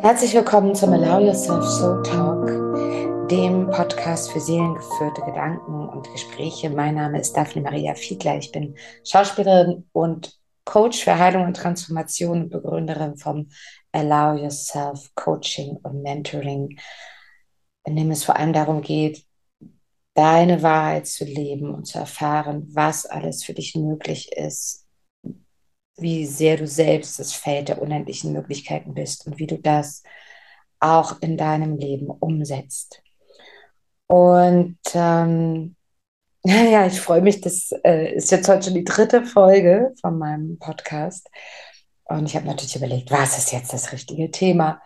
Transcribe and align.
Herzlich 0.00 0.34
willkommen 0.34 0.74
zum 0.74 0.92
Allow 0.92 1.24
Yourself 1.24 1.64
Soul 1.64 2.02
Talk, 2.02 3.28
dem 3.28 3.70
Podcast 3.70 4.30
für 4.30 4.40
seelengeführte 4.40 5.22
Gedanken 5.22 5.88
und 5.88 6.10
Gespräche. 6.12 6.70
Mein 6.70 6.94
Name 6.94 7.20
ist 7.20 7.32
Daphne 7.36 7.62
Maria 7.62 7.94
Fiedler. 7.94 8.36
Ich 8.36 8.52
bin 8.52 8.76
Schauspielerin 9.04 9.88
und 9.92 10.38
Coach 10.64 11.02
für 11.02 11.18
Heilung 11.18 11.46
und 11.46 11.56
Transformation 11.56 12.42
und 12.42 12.50
Begründerin 12.50 13.16
vom 13.16 13.48
Allow 13.92 14.38
Yourself 14.38 15.10
Coaching 15.14 15.76
und 15.82 16.02
Mentoring, 16.02 16.78
in 17.84 17.96
dem 17.96 18.10
es 18.10 18.24
vor 18.24 18.36
allem 18.36 18.52
darum 18.52 18.82
geht, 18.82 19.24
deine 20.14 20.62
Wahrheit 20.62 21.06
zu 21.06 21.24
leben 21.24 21.74
und 21.74 21.86
zu 21.86 21.98
erfahren, 21.98 22.68
was 22.72 23.06
alles 23.06 23.44
für 23.44 23.52
dich 23.52 23.74
möglich 23.74 24.32
ist, 24.32 24.85
wie 25.96 26.26
sehr 26.26 26.56
du 26.56 26.66
selbst 26.66 27.18
das 27.18 27.32
Feld 27.32 27.68
der 27.68 27.80
unendlichen 27.80 28.32
Möglichkeiten 28.32 28.94
bist 28.94 29.26
und 29.26 29.38
wie 29.38 29.46
du 29.46 29.58
das 29.58 30.02
auch 30.78 31.20
in 31.22 31.36
deinem 31.36 31.76
Leben 31.78 32.10
umsetzt. 32.10 33.02
Und 34.06 34.78
ähm, 34.94 35.76
ja, 36.44 36.86
ich 36.86 37.00
freue 37.00 37.22
mich, 37.22 37.40
das 37.40 37.72
äh, 37.84 38.14
ist 38.14 38.30
jetzt 38.30 38.48
heute 38.48 38.64
schon 38.64 38.74
die 38.74 38.84
dritte 38.84 39.24
Folge 39.24 39.92
von 40.00 40.18
meinem 40.18 40.58
Podcast. 40.58 41.28
Und 42.04 42.26
ich 42.26 42.36
habe 42.36 42.46
natürlich 42.46 42.76
überlegt, 42.76 43.10
was 43.10 43.36
ist 43.38 43.52
jetzt 43.52 43.72
das 43.72 43.92
richtige 43.92 44.30
Thema? 44.30 44.80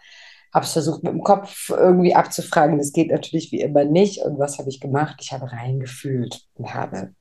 Habe 0.54 0.64
es 0.64 0.72
versucht 0.72 1.02
mit 1.02 1.12
dem 1.12 1.22
Kopf 1.22 1.68
irgendwie 1.68 2.14
abzufragen. 2.14 2.78
Das 2.78 2.92
geht 2.92 3.10
natürlich 3.10 3.52
wie 3.52 3.60
immer 3.60 3.84
nicht. 3.84 4.22
Und 4.22 4.38
was 4.38 4.58
habe 4.58 4.70
ich 4.70 4.80
gemacht? 4.80 5.16
Ich 5.20 5.32
habe 5.32 5.52
reingefühlt 5.52 6.46
und 6.54 6.72
habe 6.72 7.14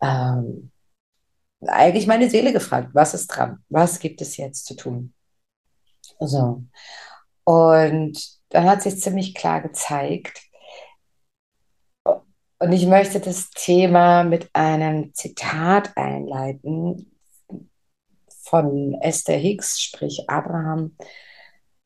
ähm, 0.00 0.71
eigentlich 1.66 2.06
meine 2.06 2.28
Seele 2.28 2.52
gefragt, 2.52 2.90
was 2.92 3.14
ist 3.14 3.28
dran? 3.28 3.64
Was 3.68 3.98
gibt 4.00 4.20
es 4.20 4.36
jetzt 4.36 4.66
zu 4.66 4.74
tun? 4.74 5.14
So. 6.20 6.64
Und 7.44 8.40
dann 8.50 8.64
hat 8.64 8.82
sich 8.82 9.00
ziemlich 9.00 9.34
klar 9.34 9.60
gezeigt. 9.60 10.42
Und 12.04 12.72
ich 12.72 12.86
möchte 12.86 13.18
das 13.18 13.50
Thema 13.50 14.22
mit 14.22 14.48
einem 14.52 15.12
Zitat 15.14 15.96
einleiten 15.96 17.10
von 18.42 18.94
Esther 19.00 19.36
Hicks, 19.36 19.80
sprich 19.80 20.28
Abraham. 20.28 20.96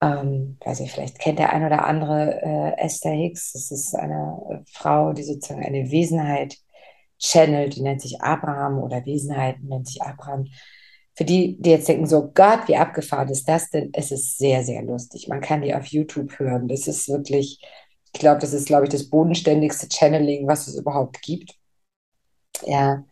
Ähm, 0.02 0.58
weiß 0.62 0.80
ich, 0.80 0.92
vielleicht 0.92 1.18
kennt 1.18 1.38
der 1.38 1.52
ein 1.52 1.64
oder 1.64 1.86
andere 1.86 2.42
äh, 2.42 2.78
Esther 2.78 3.12
Hicks. 3.12 3.52
Das 3.52 3.70
ist 3.70 3.94
eine 3.94 4.64
Frau, 4.70 5.14
die 5.14 5.22
sozusagen 5.22 5.64
eine 5.64 5.90
Wesenheit 5.90 6.58
Channel, 7.18 7.68
die 7.70 7.82
nennt 7.82 8.00
sich 8.02 8.20
Abraham 8.20 8.78
oder 8.78 9.04
Wesenheiten 9.04 9.68
nennt 9.68 9.86
sich 9.88 10.02
Abraham. 10.02 10.46
Für 11.14 11.24
die, 11.24 11.56
die 11.60 11.70
jetzt 11.70 11.88
denken, 11.88 12.06
so 12.06 12.30
Gott, 12.32 12.68
wie 12.68 12.76
abgefahren 12.76 13.28
ist 13.30 13.48
das 13.48 13.70
denn? 13.70 13.90
Es 13.94 14.10
ist 14.10 14.36
sehr, 14.38 14.62
sehr 14.64 14.82
lustig. 14.82 15.28
Man 15.28 15.40
kann 15.40 15.62
die 15.62 15.74
auf 15.74 15.86
YouTube 15.86 16.38
hören. 16.38 16.68
Das 16.68 16.86
ist 16.86 17.08
wirklich, 17.08 17.60
ich 18.12 18.20
glaube, 18.20 18.40
das 18.40 18.52
ist, 18.52 18.66
glaube 18.66 18.84
ich, 18.84 18.90
das 18.90 19.08
bodenständigste 19.08 19.88
Channeling, 19.90 20.46
was 20.46 20.68
es 20.68 20.76
überhaupt 20.76 21.22
gibt. 21.22 21.54
Ja, 22.66 23.04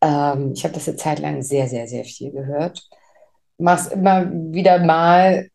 ähm, 0.00 0.52
ich 0.54 0.64
habe 0.64 0.74
das 0.74 0.88
eine 0.88 0.96
Zeit 0.96 1.18
lang 1.20 1.42
sehr, 1.42 1.68
sehr, 1.68 1.86
sehr 1.88 2.04
viel 2.04 2.32
gehört. 2.32 2.88
Mach's 3.58 3.88
immer 3.88 4.30
wieder 4.30 4.78
mal 4.84 5.50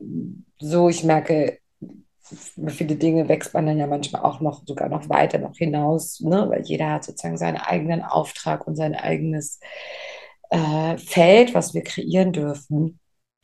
so, 0.59 0.89
ich 0.89 1.03
merke, 1.03 1.59
viele 2.23 2.95
Dinge 2.95 3.27
wächst 3.27 3.53
man 3.53 3.66
dann 3.66 3.77
ja 3.77 3.88
manchmal 3.88 4.23
auch 4.23 4.39
noch 4.39 4.66
sogar 4.66 4.89
noch 4.89 5.09
weiter 5.09 5.39
noch 5.39 5.57
hinaus, 5.57 6.19
ne? 6.21 6.49
weil 6.49 6.63
jeder 6.63 6.91
hat 6.91 7.03
sozusagen 7.03 7.38
seinen 7.38 7.57
eigenen 7.57 8.02
Auftrag 8.02 8.66
und 8.66 8.75
sein 8.75 8.95
eigenes 8.95 9.59
äh, 10.49 10.97
Feld, 10.97 11.53
was 11.53 11.73
wir 11.73 11.83
kreieren 11.83 12.31
dürfen. 12.31 12.99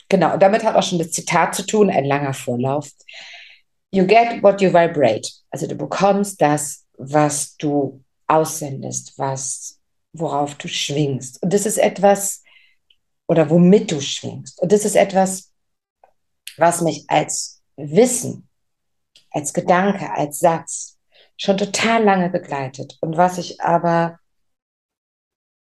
Genau, 0.08 0.34
und 0.34 0.42
damit 0.42 0.64
hat 0.64 0.76
auch 0.76 0.84
schon 0.84 1.00
das 1.00 1.12
Zitat 1.12 1.56
zu 1.56 1.66
tun, 1.66 1.90
ein 1.90 2.06
langer 2.06 2.34
Vorlauf. 2.34 2.90
You 3.92 4.06
get 4.06 4.42
what 4.42 4.62
you 4.62 4.70
vibrate. 4.70 5.30
Also 5.52 5.68
du 5.68 5.76
bekommst 5.76 6.42
das, 6.42 6.86
was 6.98 7.56
du 7.58 8.04
aussendest, 8.28 9.18
was, 9.18 9.80
worauf 10.14 10.56
du 10.56 10.68
schwingst. 10.68 11.42
Und 11.44 11.54
das 11.54 11.66
ist 11.66 11.78
etwas, 11.78 12.44
oder 13.28 13.50
womit 13.50 13.92
du 13.92 14.02
schwingst. 14.02 14.62
Und 14.62 14.72
das 14.72 14.86
ist 14.86 14.96
etwas, 14.96 15.52
was 16.58 16.82
mich 16.82 17.06
als 17.08 17.62
Wissen 17.78 18.49
als 19.32 19.54
Gedanke, 19.54 20.12
als 20.12 20.40
Satz 20.40 20.98
schon 21.38 21.58
total 21.58 22.04
lange 22.04 22.30
begleitet. 22.30 22.98
Und 23.02 23.18
was 23.18 23.38
ich 23.38 23.62
aber, 23.62 24.20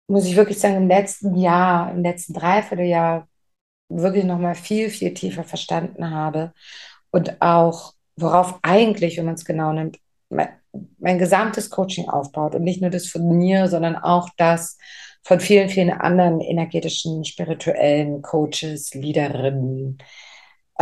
muss 0.07 0.25
ich 0.25 0.35
wirklich 0.35 0.59
sagen, 0.59 0.75
im 0.75 0.87
letzten 0.87 1.35
Jahr, 1.35 1.91
im 1.91 2.03
letzten 2.03 2.33
Dreivierteljahr 2.33 3.27
wirklich 3.89 4.25
nochmal 4.25 4.55
viel, 4.55 4.89
viel 4.89 5.13
tiefer 5.13 5.43
verstanden 5.43 6.11
habe 6.11 6.53
und 7.11 7.41
auch, 7.41 7.93
worauf 8.15 8.59
eigentlich, 8.61 9.17
wenn 9.17 9.25
man 9.25 9.35
es 9.35 9.45
genau 9.45 9.73
nimmt, 9.73 9.99
mein, 10.29 10.49
mein 10.99 11.19
gesamtes 11.19 11.69
Coaching 11.69 12.09
aufbaut 12.09 12.55
und 12.55 12.63
nicht 12.63 12.81
nur 12.81 12.89
das 12.89 13.07
von 13.07 13.37
mir, 13.37 13.67
sondern 13.67 13.95
auch 13.95 14.29
das 14.37 14.77
von 15.23 15.39
vielen, 15.39 15.69
vielen 15.69 15.91
anderen 15.91 16.41
energetischen, 16.41 17.23
spirituellen 17.23 18.21
Coaches, 18.21 18.93
Leaderinnen, 18.93 19.99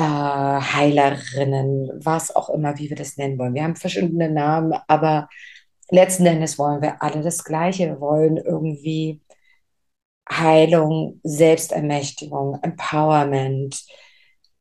äh, 0.01 0.62
Heilerinnen, 0.62 1.91
was 2.03 2.35
auch 2.35 2.50
immer, 2.50 2.78
wie 2.79 2.89
wir 2.89 2.97
das 2.97 3.17
nennen 3.17 3.38
wollen. 3.38 3.53
Wir 3.53 3.63
haben 3.63 3.75
verschiedene 3.75 4.31
Namen, 4.31 4.73
aber 4.88 5.29
letzten 5.91 6.25
Endes 6.25 6.57
wollen 6.57 6.81
wir 6.81 7.01
alle 7.03 7.22
das 7.22 7.44
Gleiche. 7.44 7.85
Wir 7.85 8.01
wollen 8.01 8.38
irgendwie 8.38 9.22
Heilung, 10.29 11.19
Selbstermächtigung, 11.23 12.59
Empowerment 12.63 13.84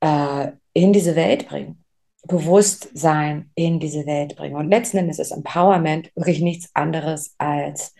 äh, 0.00 0.52
in 0.74 0.92
diese 0.92 1.16
Welt 1.16 1.48
bringen. 1.48 1.84
Bewusstsein 2.24 3.50
in 3.54 3.80
diese 3.80 4.04
Welt 4.04 4.36
bringen. 4.36 4.56
Und 4.56 4.68
letzten 4.68 4.98
Endes 4.98 5.18
ist 5.18 5.30
Empowerment 5.30 6.12
wirklich 6.14 6.42
nichts 6.42 6.68
anderes 6.74 7.34
als 7.38 7.94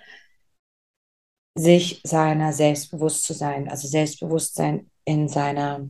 sich 1.55 2.03
seiner 2.05 2.53
selbstbewusst 2.53 3.25
zu 3.25 3.33
sein, 3.33 3.69
also 3.71 3.89
Selbstbewusstsein 3.89 4.91
in 5.07 5.27
seiner 5.29 5.89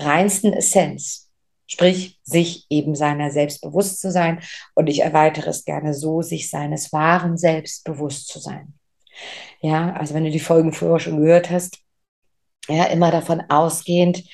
reinsten 0.00 0.52
Essenz, 0.52 1.28
sprich 1.66 2.18
sich 2.22 2.66
eben 2.70 2.94
seiner 2.94 3.30
selbst 3.30 3.60
bewusst 3.60 4.00
zu 4.00 4.10
sein. 4.10 4.40
Und 4.74 4.88
ich 4.88 5.00
erweitere 5.00 5.50
es 5.50 5.64
gerne 5.64 5.94
so, 5.94 6.22
sich 6.22 6.50
seines 6.50 6.92
wahren 6.92 7.36
Selbst 7.36 7.84
bewusst 7.84 8.28
zu 8.28 8.38
sein. 8.38 8.74
Ja, 9.60 9.92
also 9.92 10.14
wenn 10.14 10.24
du 10.24 10.30
die 10.30 10.40
Folgen 10.40 10.72
früher 10.72 10.98
schon 10.98 11.20
gehört 11.20 11.50
hast, 11.50 11.78
ja, 12.68 12.84
immer 12.84 13.10
davon 13.10 13.42
ausgehend, 13.48 14.24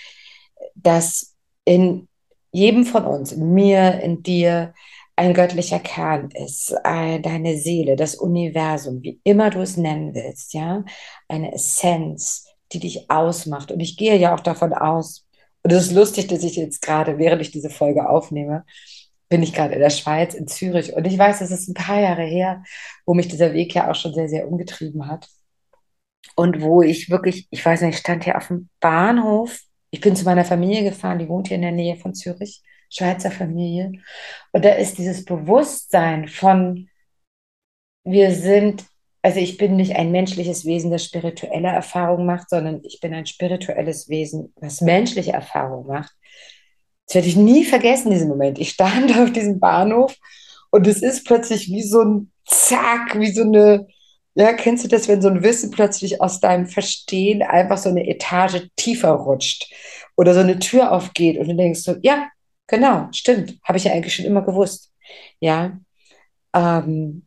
dass 0.75 1.35
in 1.65 2.09
jedem 2.53 2.85
von 2.85 3.05
uns, 3.05 3.33
in 3.33 3.53
mir, 3.55 4.01
in 4.01 4.23
dir, 4.23 4.75
ein 5.17 5.33
göttlicher 5.33 5.79
Kern 5.81 6.31
ist, 6.31 6.75
deine 6.85 7.57
Seele, 7.57 7.97
das 7.97 8.15
Universum, 8.15 9.03
wie 9.03 9.19
immer 9.25 9.49
du 9.49 9.61
es 9.61 9.79
nennen 9.79 10.15
willst, 10.15 10.53
ja, 10.53 10.85
eine 11.27 11.55
Essenz, 11.55 12.47
die 12.73 12.81
dich 12.81 13.11
ausmacht. 13.11 13.73
Und 13.73 13.81
ich 13.81 13.97
gehe 13.97 14.17
ja 14.17 14.35
auch 14.35 14.41
davon 14.41 14.75
aus, 14.75 15.26
und 15.67 15.73
es 15.73 15.89
ist 15.89 15.95
lustig, 15.95 16.29
dass 16.29 16.45
ich 16.45 16.55
jetzt 16.55 16.81
gerade, 16.81 17.19
während 17.19 17.43
ich 17.43 17.51
diese 17.51 17.71
Folge 17.71 18.09
aufnehme, 18.09 18.65
bin 19.29 19.43
ich 19.43 19.53
gerade 19.53 19.75
in 19.75 19.81
der 19.81 19.91
Schweiz, 19.91 20.33
in 20.33 20.47
Zürich. 20.47 20.93
Und 20.93 21.05
ich 21.09 21.19
weiß, 21.19 21.41
es 21.41 21.51
ist 21.51 21.67
ein 21.67 21.75
paar 21.75 22.01
Jahre 22.01 22.23
her, 22.23 22.63
wo 23.05 23.15
mich 23.15 23.27
dieser 23.27 23.53
Weg 23.53 23.75
ja 23.75 23.91
auch 23.91 23.97
schon 23.97 24.15
sehr, 24.15 24.29
sehr 24.29 24.47
umgetrieben 24.47 25.09
hat. 25.09 25.29
Und 26.37 26.63
wo 26.63 26.83
ich 26.83 27.11
wirklich, 27.11 27.49
ich 27.51 27.67
weiß 27.67 27.81
nicht, 27.81 27.95
ich 27.97 27.99
stand 27.99 28.23
hier 28.23 28.37
auf 28.37 28.47
dem 28.47 28.69
Bahnhof. 28.79 29.59
Ich 29.91 30.01
bin 30.01 30.15
zu 30.15 30.25
meiner 30.25 30.45
Familie 30.45 30.85
gefahren, 30.85 31.19
die 31.19 31.29
wohnt 31.29 31.49
hier 31.49 31.57
in 31.57 31.63
der 31.63 31.73
Nähe 31.73 31.97
von 31.97 32.15
Zürich, 32.15 32.63
Schweizer 32.89 33.33
Familie. 33.33 33.91
Und 34.53 34.65
da 34.65 34.71
ist 34.71 34.99
dieses 34.99 35.25
Bewusstsein 35.25 36.29
von, 36.29 36.89
wir 38.05 38.31
sind 38.31 38.85
also 39.27 39.41
ich 39.41 39.59
bin 39.59 39.75
nicht 39.75 39.97
ein 39.97 40.13
menschliches 40.13 40.65
Wesen, 40.65 40.93
das 40.93 41.05
spirituelle 41.05 41.67
Erfahrungen 41.67 42.27
macht, 42.27 42.49
sondern 42.49 42.81
ich 42.85 43.01
bin 43.01 43.13
ein 43.13 43.27
spirituelles 43.27 44.09
Wesen, 44.09 44.55
das 44.61 44.81
menschliche 44.81 45.33
Erfahrungen 45.33 45.89
macht. 45.89 46.13
Das 47.09 47.17
werde 47.17 47.27
ich 47.27 47.35
nie 47.35 47.65
vergessen, 47.65 48.13
diesen 48.13 48.29
Moment. 48.29 48.61
Ich 48.61 48.71
stand 48.71 49.19
auf 49.19 49.33
diesem 49.33 49.59
Bahnhof 49.59 50.15
und 50.71 50.87
es 50.87 51.03
ist 51.03 51.27
plötzlich 51.27 51.67
wie 51.67 51.83
so 51.83 52.03
ein 52.03 52.31
Zack, 52.45 53.19
wie 53.19 53.33
so 53.33 53.43
eine, 53.43 53.89
ja, 54.37 54.53
kennst 54.53 54.85
du 54.85 54.89
das, 54.89 55.09
wenn 55.09 55.21
so 55.21 55.27
ein 55.27 55.43
Wissen 55.43 55.73
plötzlich 55.73 56.21
aus 56.21 56.39
deinem 56.39 56.69
Verstehen 56.69 57.43
einfach 57.43 57.79
so 57.79 57.89
eine 57.89 58.07
Etage 58.07 58.69
tiefer 58.77 59.11
rutscht 59.11 59.75
oder 60.17 60.35
so 60.35 60.41
eine 60.41 60.61
Tür 60.61 60.93
aufgeht 60.93 61.37
und 61.37 61.49
du 61.49 61.57
denkst 61.57 61.81
so, 61.81 61.97
ja, 62.01 62.29
genau, 62.69 63.09
stimmt, 63.11 63.59
habe 63.65 63.77
ich 63.77 63.83
ja 63.83 63.93
eigentlich 63.93 64.15
schon 64.15 64.25
immer 64.25 64.43
gewusst. 64.43 64.93
Ja, 65.41 65.81
ähm, 66.55 67.27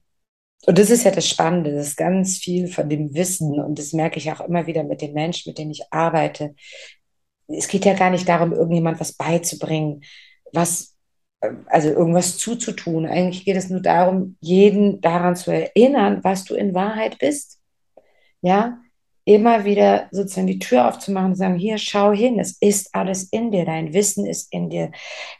und 0.65 0.77
das 0.77 0.89
ist 0.89 1.03
ja 1.05 1.11
das 1.11 1.27
Spannende, 1.27 1.73
das 1.73 1.89
ist 1.89 1.97
ganz 1.97 2.37
viel 2.37 2.67
von 2.67 2.89
dem 2.89 3.13
Wissen 3.13 3.59
und 3.59 3.79
das 3.79 3.93
merke 3.93 4.17
ich 4.17 4.31
auch 4.31 4.41
immer 4.41 4.67
wieder 4.67 4.83
mit 4.83 5.01
den 5.01 5.13
Menschen, 5.13 5.49
mit 5.49 5.57
denen 5.57 5.71
ich 5.71 5.83
arbeite. 5.91 6.53
Es 7.47 7.67
geht 7.67 7.85
ja 7.85 7.93
gar 7.93 8.09
nicht 8.09 8.27
darum, 8.27 8.53
irgendjemand 8.53 8.99
was 8.99 9.13
beizubringen, 9.13 10.03
was, 10.53 10.95
also 11.67 11.89
irgendwas 11.89 12.37
zuzutun. 12.37 13.05
Eigentlich 13.05 13.45
geht 13.45 13.55
es 13.55 13.69
nur 13.69 13.81
darum, 13.81 14.37
jeden 14.41 15.01
daran 15.01 15.35
zu 15.35 15.51
erinnern, 15.51 16.19
was 16.23 16.43
du 16.43 16.55
in 16.55 16.73
Wahrheit 16.73 17.17
bist. 17.19 17.59
Ja, 18.41 18.79
immer 19.29 19.63
wieder 19.63 20.07
sozusagen 20.11 20.47
die 20.47 20.57
Tür 20.57 20.87
aufzumachen 20.87 21.31
und 21.31 21.35
sagen, 21.35 21.55
hier, 21.55 21.77
schau 21.77 22.11
hin, 22.11 22.39
es 22.39 22.57
ist 22.59 22.95
alles 22.95 23.23
in 23.31 23.51
dir, 23.51 23.63
dein 23.63 23.93
Wissen 23.93 24.25
ist 24.25 24.51
in 24.51 24.69
dir, 24.69 24.91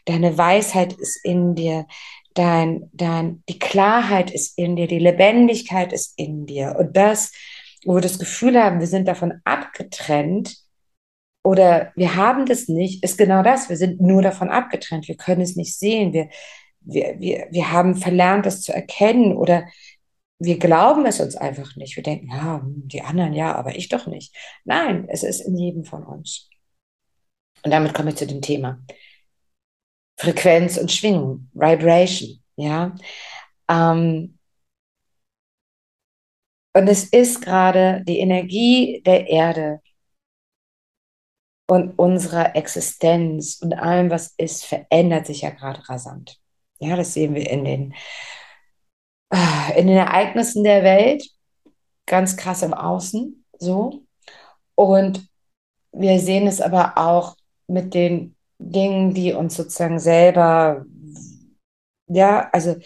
deine 0.04 0.38
Weisheit 0.38 0.92
ist 0.92 1.24
in 1.24 1.56
dir, 1.56 1.86
dein, 2.34 2.90
dein, 2.92 3.42
die 3.48 3.58
Klarheit 3.58 4.30
ist 4.30 4.56
in 4.58 4.76
dir, 4.76 4.86
die 4.86 4.98
Lebendigkeit 4.98 5.92
ist 5.92 6.18
in 6.18 6.46
dir. 6.46 6.76
Und 6.78 6.96
das, 6.96 7.32
wo 7.84 7.94
wir 7.94 8.00
das 8.00 8.18
Gefühl 8.18 8.62
haben, 8.62 8.80
wir 8.80 8.86
sind 8.86 9.08
davon 9.08 9.40
abgetrennt 9.44 10.56
oder 11.42 11.92
wir 11.96 12.16
haben 12.16 12.46
das 12.46 12.68
nicht, 12.68 13.02
ist 13.02 13.18
genau 13.18 13.42
das. 13.42 13.68
Wir 13.68 13.76
sind 13.76 14.00
nur 14.00 14.22
davon 14.22 14.50
abgetrennt. 14.50 15.08
Wir 15.08 15.16
können 15.16 15.40
es 15.40 15.56
nicht 15.56 15.76
sehen. 15.76 16.12
Wir, 16.12 16.28
wir, 16.80 17.16
wir, 17.18 17.48
wir 17.50 17.72
haben 17.72 17.94
verlernt, 17.96 18.46
das 18.46 18.62
zu 18.62 18.72
erkennen 18.72 19.36
oder 19.36 19.64
wir 20.38 20.58
glauben 20.58 21.04
es 21.06 21.20
uns 21.20 21.36
einfach 21.36 21.76
nicht. 21.76 21.96
Wir 21.96 22.02
denken, 22.02 22.28
ja, 22.28 22.60
hm, 22.62 22.88
die 22.88 23.02
anderen 23.02 23.32
ja, 23.32 23.54
aber 23.54 23.76
ich 23.76 23.88
doch 23.88 24.06
nicht. 24.06 24.34
Nein, 24.64 25.06
es 25.08 25.22
ist 25.22 25.40
in 25.40 25.56
jedem 25.56 25.84
von 25.84 26.04
uns. 26.04 26.48
Und 27.62 27.70
damit 27.70 27.92
komme 27.94 28.10
ich 28.10 28.16
zu 28.16 28.26
dem 28.26 28.40
Thema. 28.40 28.82
Frequenz 30.20 30.76
und 30.76 30.92
Schwingung, 30.92 31.48
Vibration, 31.54 32.42
ja. 32.56 32.94
Ähm, 33.70 34.38
und 36.74 36.88
es 36.88 37.04
ist 37.04 37.40
gerade 37.40 38.04
die 38.06 38.18
Energie 38.18 39.02
der 39.06 39.28
Erde 39.28 39.80
und 41.66 41.98
unserer 41.98 42.54
Existenz 42.54 43.60
und 43.62 43.72
allem, 43.72 44.10
was 44.10 44.34
ist, 44.36 44.66
verändert 44.66 45.24
sich 45.26 45.40
ja 45.40 45.50
gerade 45.50 45.88
rasant. 45.88 46.38
Ja, 46.80 46.96
das 46.96 47.14
sehen 47.14 47.34
wir 47.34 47.48
in 47.48 47.64
den 47.64 47.94
in 49.76 49.86
den 49.86 49.96
Ereignissen 49.96 50.64
der 50.64 50.82
Welt, 50.82 51.24
ganz 52.04 52.36
krass 52.36 52.62
im 52.62 52.74
Außen, 52.74 53.42
so. 53.58 54.02
Und 54.74 55.26
wir 55.92 56.18
sehen 56.20 56.46
es 56.46 56.60
aber 56.60 56.98
auch 56.98 57.36
mit 57.68 57.94
den 57.94 58.36
Dingen, 58.60 59.14
die 59.14 59.32
uns 59.32 59.56
sozusagen 59.56 59.98
selber, 59.98 60.84
ja, 62.06 62.48
also 62.52 62.76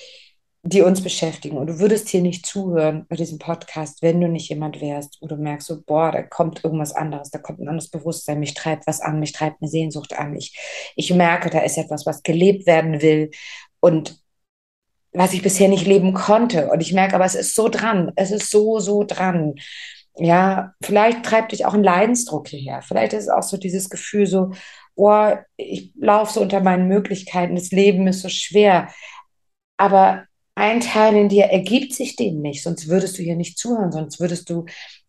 die 0.63 0.81
uns 0.81 1.03
beschäftigen. 1.03 1.59
Und 1.59 1.67
du 1.67 1.79
würdest 1.79 2.09
hier 2.09 2.23
nicht 2.23 2.47
zuhören 2.47 3.05
bei 3.09 3.17
diesem 3.17 3.39
Podcast, 3.39 4.01
wenn 4.01 4.21
du 4.21 4.29
nicht 4.29 4.49
jemand 4.49 4.81
wärst, 4.81 5.19
wo 5.21 5.27
du 5.27 5.37
merkst, 5.37 5.67
so, 5.67 5.83
boah, 5.83 6.11
da 6.11 6.23
kommt 6.23 6.65
irgendwas 6.65 6.93
anderes, 6.93 7.31
da 7.31 7.39
kommt 7.39 7.61
ein 7.61 7.69
anderes 7.69 7.91
Bewusstsein, 7.91 8.41
mich 8.41 8.55
treibt 8.55 8.87
was 8.87 9.03
an, 9.03 9.21
mich 9.21 9.33
treibt 9.33 9.61
eine 9.61 9.69
Sehnsucht 9.69 10.19
an. 10.19 10.35
Ich, 10.37 10.57
ich 10.97 11.13
merke, 11.13 11.51
da 11.51 11.61
ist 11.61 11.77
etwas, 11.77 12.07
was 12.07 12.23
gelebt 12.23 12.67
werden 12.67 13.03
will. 13.03 13.31
Und 13.81 14.19
was 15.13 15.33
ich 15.33 15.43
bisher 15.43 15.69
nicht 15.69 15.87
leben 15.87 16.13
konnte. 16.15 16.69
Und 16.71 16.81
ich 16.81 16.93
merke 16.93 17.15
aber, 17.15 17.25
es 17.25 17.37
ist 17.37 17.55
so 17.55 17.69
dran. 17.69 18.13
Es 18.17 18.31
ist 18.31 18.51
so, 18.51 18.81
so 18.81 19.05
dran. 19.05 19.55
Ja, 20.17 20.75
vielleicht 20.83 21.25
treibt 21.25 21.53
dich 21.53 21.67
auch 21.67 21.75
ein 21.75 21.85
Leidensdruck 21.85 22.49
hierher. 22.49 22.83
Vielleicht 22.83 23.13
ist 23.13 23.25
es 23.25 23.29
auch 23.29 23.43
so 23.43 23.57
dieses 23.57 23.91
Gefühl 23.91 24.27
so, 24.27 24.53
oh, 24.97 25.33
ich 25.57 25.93
laufe 25.97 26.33
so 26.33 26.41
unter 26.41 26.61
meinen 26.61 26.89
Möglichkeiten, 26.89 27.55
das 27.57 27.71
Leben 27.71 28.07
ist 28.07 28.23
so 28.23 28.29
schwer. 28.29 28.89
Aber 29.77 30.27
ein 30.55 30.81
Teil 30.81 31.17
in 31.17 31.29
dir 31.29 31.45
ergibt 31.47 31.95
sich 31.95 32.17
dem 32.17 32.41
nicht, 32.41 32.63
sonst 32.63 32.89
würdest 32.89 33.19
du 33.19 33.23
hier 33.23 33.37
nicht 33.37 33.59
zuhören, 33.59 33.93
sonst 33.93 34.21
würdest 34.21 34.49
du 34.51 34.67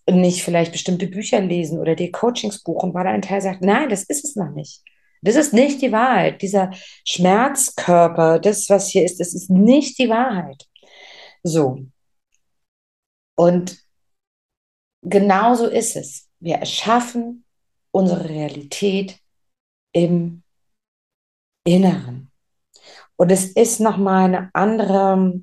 nicht 0.10 0.44
vielleicht 0.44 0.72
bestimmte 0.72 1.08
Bücher 1.08 1.42
lesen 1.42 1.80
oder 1.80 1.96
dir 1.96 2.12
Coachings 2.12 2.64
buchen, 2.64 2.94
weil 2.94 3.08
ein 3.08 3.22
Teil 3.22 3.42
sagt, 3.42 3.62
nein, 3.62 3.90
das 3.90 4.04
ist 4.04 4.26
es 4.26 4.36
noch 4.36 4.52
nicht. 4.52 4.82
Das 5.22 5.36
ist 5.36 5.54
nicht 5.54 5.82
die 5.82 5.92
Wahrheit. 5.92 6.42
Dieser 6.42 6.72
Schmerzkörper, 7.04 8.40
das, 8.40 8.70
was 8.70 8.90
hier 8.90 9.04
ist, 9.04 9.20
das 9.20 9.34
ist 9.34 9.50
nicht 9.50 9.98
die 9.98 10.10
Wahrheit. 10.10 10.68
So. 11.42 11.80
Und 13.36 13.78
genauso 15.02 15.68
ist 15.68 15.96
es. 15.96 16.30
Wir 16.40 16.56
erschaffen 16.56 17.44
unsere 17.92 18.30
Realität 18.30 19.18
im 19.96 20.44
Inneren. 21.64 22.30
Und 23.16 23.32
es 23.32 23.46
ist 23.46 23.80
nochmal 23.80 24.26
eine 24.26 24.50
andere, 24.54 25.42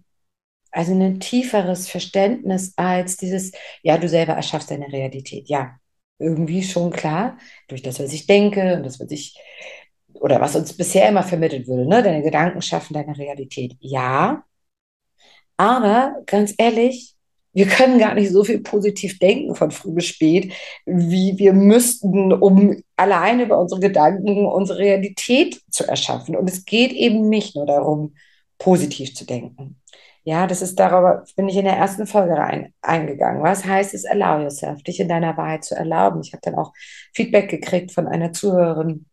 also 0.70 0.93
ein 0.93 1.20
tieferes 1.20 1.88
Verständnis 1.88 2.75
als 2.76 3.16
dieses, 3.16 3.52
ja, 3.82 3.96
du 3.96 4.08
selber 4.08 4.34
erschaffst 4.34 4.70
deine 4.70 4.93
Realität. 4.93 5.49
Ja, 5.49 5.76
irgendwie 6.19 6.62
schon 6.62 6.90
klar, 6.90 7.38
durch 7.69 7.82
das, 7.82 7.99
was 7.99 8.12
ich 8.12 8.26
denke 8.26 8.76
und 8.76 8.84
das, 8.84 9.00
was 9.00 9.10
ich, 9.10 9.37
oder 10.14 10.40
was 10.40 10.54
uns 10.54 10.76
bisher 10.76 11.08
immer 11.08 11.22
vermittelt 11.22 11.66
würde, 11.66 11.87
ne? 11.88 12.02
deine 12.02 12.22
Gedanken 12.22 12.60
schaffen 12.62 12.94
deine 12.94 13.16
Realität. 13.16 13.76
Ja, 13.81 14.44
aber 15.56 16.22
ganz 16.26 16.54
ehrlich, 16.58 17.16
wir 17.52 17.66
können 17.66 17.99
gar 17.99 18.14
nicht 18.14 18.31
so 18.31 18.44
viel 18.44 18.60
positiv 18.60 19.19
denken 19.19 19.54
von 19.54 19.70
früh 19.70 19.93
bis 19.93 20.06
spät, 20.06 20.52
wie 20.87 21.34
wir 21.38 21.52
müssten, 21.52 22.32
um 22.32 22.82
alleine 22.96 23.44
über 23.44 23.58
unsere 23.58 23.81
Gedanken 23.81 24.46
unsere 24.46 24.78
Realität 24.78 25.60
zu 25.70 25.87
erschaffen. 25.87 26.34
Und 26.34 26.49
es 26.49 26.64
geht 26.64 26.93
eben 26.93 27.28
nicht 27.28 27.54
nur 27.54 27.66
darum, 27.66 28.14
positiv 28.58 29.14
zu 29.14 29.26
denken. 29.26 29.81
Ja, 30.25 30.46
das 30.46 30.62
ist 30.62 30.78
darüber, 30.78 31.25
bin 31.37 31.49
ich 31.49 31.56
in 31.56 31.64
der 31.64 31.76
ersten 31.76 32.06
Folge 32.06 32.34
rein, 32.34 32.72
eingegangen. 32.81 33.43
Was 33.43 33.64
heißt 33.64 33.93
es, 33.93 34.04
allow 34.04 34.40
yourself, 34.40 34.82
dich 34.84 35.00
in 35.00 35.08
deiner 35.08 35.37
Wahrheit 35.37 35.64
zu 35.64 35.75
erlauben? 35.75 36.20
Ich 36.22 36.32
habe 36.32 36.43
dann 36.43 36.54
auch 36.54 36.72
Feedback 37.12 37.50
gekriegt 37.50 37.93
von 37.93 38.06
einer 38.06 38.32
Zuhörerin, 38.32 39.06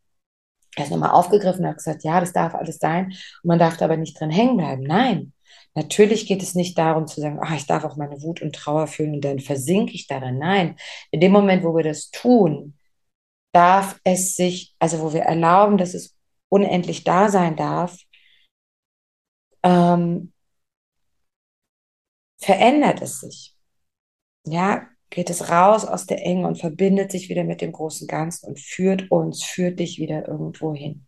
er 0.75 0.85
ist 0.85 0.91
nochmal 0.91 1.11
aufgegriffen 1.11 1.67
hat 1.67 1.77
gesagt, 1.77 2.03
ja, 2.03 2.19
das 2.19 2.31
darf 2.31 2.55
alles 2.55 2.77
sein. 2.77 3.07
Und 3.07 3.47
man 3.47 3.59
darf 3.59 3.81
aber 3.81 3.97
nicht 3.97 4.19
drin 4.19 4.29
hängen 4.29 4.57
bleiben. 4.57 4.83
Nein, 4.83 5.33
natürlich 5.79 6.27
geht 6.27 6.43
es 6.43 6.55
nicht 6.55 6.77
darum 6.77 7.07
zu 7.07 7.21
sagen, 7.21 7.39
ach, 7.41 7.55
ich 7.55 7.65
darf 7.65 7.83
auch 7.83 7.95
meine 7.95 8.21
Wut 8.21 8.41
und 8.41 8.55
Trauer 8.55 8.87
fühlen 8.87 9.15
und 9.15 9.25
dann 9.25 9.39
versinke 9.39 9.93
ich 9.93 10.07
darin. 10.07 10.37
Nein, 10.37 10.75
in 11.11 11.21
dem 11.21 11.31
Moment, 11.31 11.63
wo 11.63 11.75
wir 11.75 11.83
das 11.83 12.11
tun, 12.11 12.77
darf 13.53 13.99
es 14.03 14.35
sich, 14.35 14.75
also 14.79 14.99
wo 15.01 15.13
wir 15.13 15.21
erlauben, 15.21 15.77
dass 15.77 15.93
es 15.93 16.15
unendlich 16.49 17.03
da 17.03 17.29
sein 17.29 17.55
darf, 17.55 17.97
ähm, 19.63 20.33
verändert 22.37 23.01
es 23.01 23.21
sich. 23.21 23.55
Ja, 24.45 24.87
geht 25.09 25.29
es 25.29 25.49
raus 25.49 25.85
aus 25.85 26.05
der 26.05 26.23
Enge 26.23 26.47
und 26.47 26.59
verbindet 26.59 27.11
sich 27.11 27.29
wieder 27.29 27.43
mit 27.43 27.61
dem 27.61 27.71
großen 27.71 28.07
Ganzen 28.07 28.47
und 28.47 28.59
führt 28.59 29.11
uns, 29.11 29.43
führt 29.43 29.79
dich 29.79 29.97
wieder 29.99 30.27
irgendwo 30.27 30.73
hin. 30.73 31.07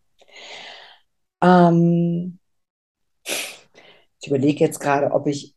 Ähm, 1.43 2.39
ich 4.21 4.27
überlege 4.27 4.59
jetzt 4.63 4.79
gerade, 4.79 5.11
ob 5.11 5.27
ich 5.27 5.55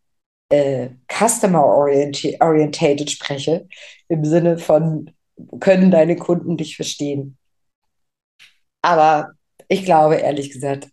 äh, 0.49 0.91
Customer 1.09 1.65
Orientated 1.65 3.11
spreche, 3.11 3.69
im 4.09 4.25
Sinne 4.25 4.59
von, 4.59 5.11
können 5.61 5.91
deine 5.91 6.17
Kunden 6.17 6.57
dich 6.57 6.77
verstehen? 6.77 7.39
Aber 8.83 9.33
ich 9.69 9.85
glaube, 9.85 10.17
ehrlich 10.17 10.51
gesagt, 10.51 10.89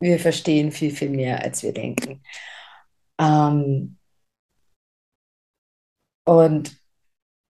wir 0.00 0.18
verstehen 0.18 0.72
viel, 0.72 0.90
viel 0.90 1.10
mehr, 1.10 1.42
als 1.42 1.62
wir 1.62 1.72
denken. 1.72 2.22
Ähm, 3.18 3.98
und 6.24 6.76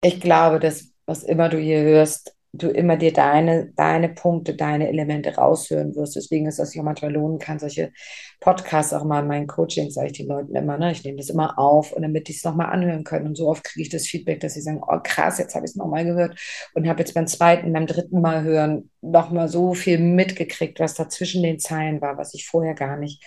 ich 0.03 0.21
glaube, 0.21 0.59
dass 0.61 0.93
was 1.07 1.23
immer 1.25 1.49
du 1.49 1.59
hier 1.59 1.81
hörst, 1.83 2.37
du 2.53 2.69
immer 2.69 2.97
dir 2.97 3.13
deine, 3.13 3.73
deine 3.77 4.09
Punkte, 4.09 4.55
deine 4.55 4.89
Elemente 4.89 5.37
raushören 5.37 5.95
wirst. 5.95 6.17
Deswegen 6.17 6.47
ist 6.47 6.59
das 6.59 6.75
ja 6.75 6.83
manchmal 6.83 7.13
lohnen 7.13 7.39
kann, 7.39 7.59
solche 7.59 7.93
Podcasts 8.41 8.93
auch 8.93 9.05
mal 9.05 9.21
in 9.21 9.29
meinen 9.29 9.47
Coachings, 9.47 9.95
sage 9.95 10.09
ich 10.09 10.13
den 10.15 10.27
Leuten 10.27 10.55
immer, 10.55 10.77
ne? 10.77 10.91
ich 10.91 11.05
nehme 11.05 11.19
das 11.19 11.31
immer 11.31 11.59
auf 11.59 11.93
und 11.93 12.03
damit 12.03 12.29
die 12.29 12.33
es 12.33 12.45
nochmal 12.45 12.73
anhören 12.73 13.05
können. 13.05 13.29
Und 13.29 13.37
so 13.37 13.49
oft 13.49 13.63
kriege 13.65 13.83
ich 13.83 13.89
das 13.89 14.07
Feedback, 14.07 14.41
dass 14.41 14.55
sie 14.55 14.63
sagen, 14.63 14.83
oh 14.83 14.99
krass, 15.03 15.39
jetzt 15.39 15.55
habe 15.55 15.65
ich 15.65 15.71
es 15.73 15.77
nochmal 15.77 16.05
gehört 16.05 16.39
und 16.75 16.89
habe 16.89 17.01
jetzt 17.01 17.15
beim 17.15 17.27
zweiten, 17.27 17.73
beim 17.73 17.87
dritten 17.87 18.21
Mal 18.21 18.43
hören 18.43 18.91
nochmal 19.01 19.49
so 19.49 19.75
viel 19.75 19.99
mitgekriegt, 19.99 20.81
was 20.81 20.95
da 20.95 21.09
zwischen 21.09 21.43
den 21.43 21.59
Zeilen 21.61 22.01
war, 22.01 22.19
was 22.19 22.35
ich 22.35 22.47
vorher 22.47 22.75
gar 22.75 22.97
nicht 22.97 23.23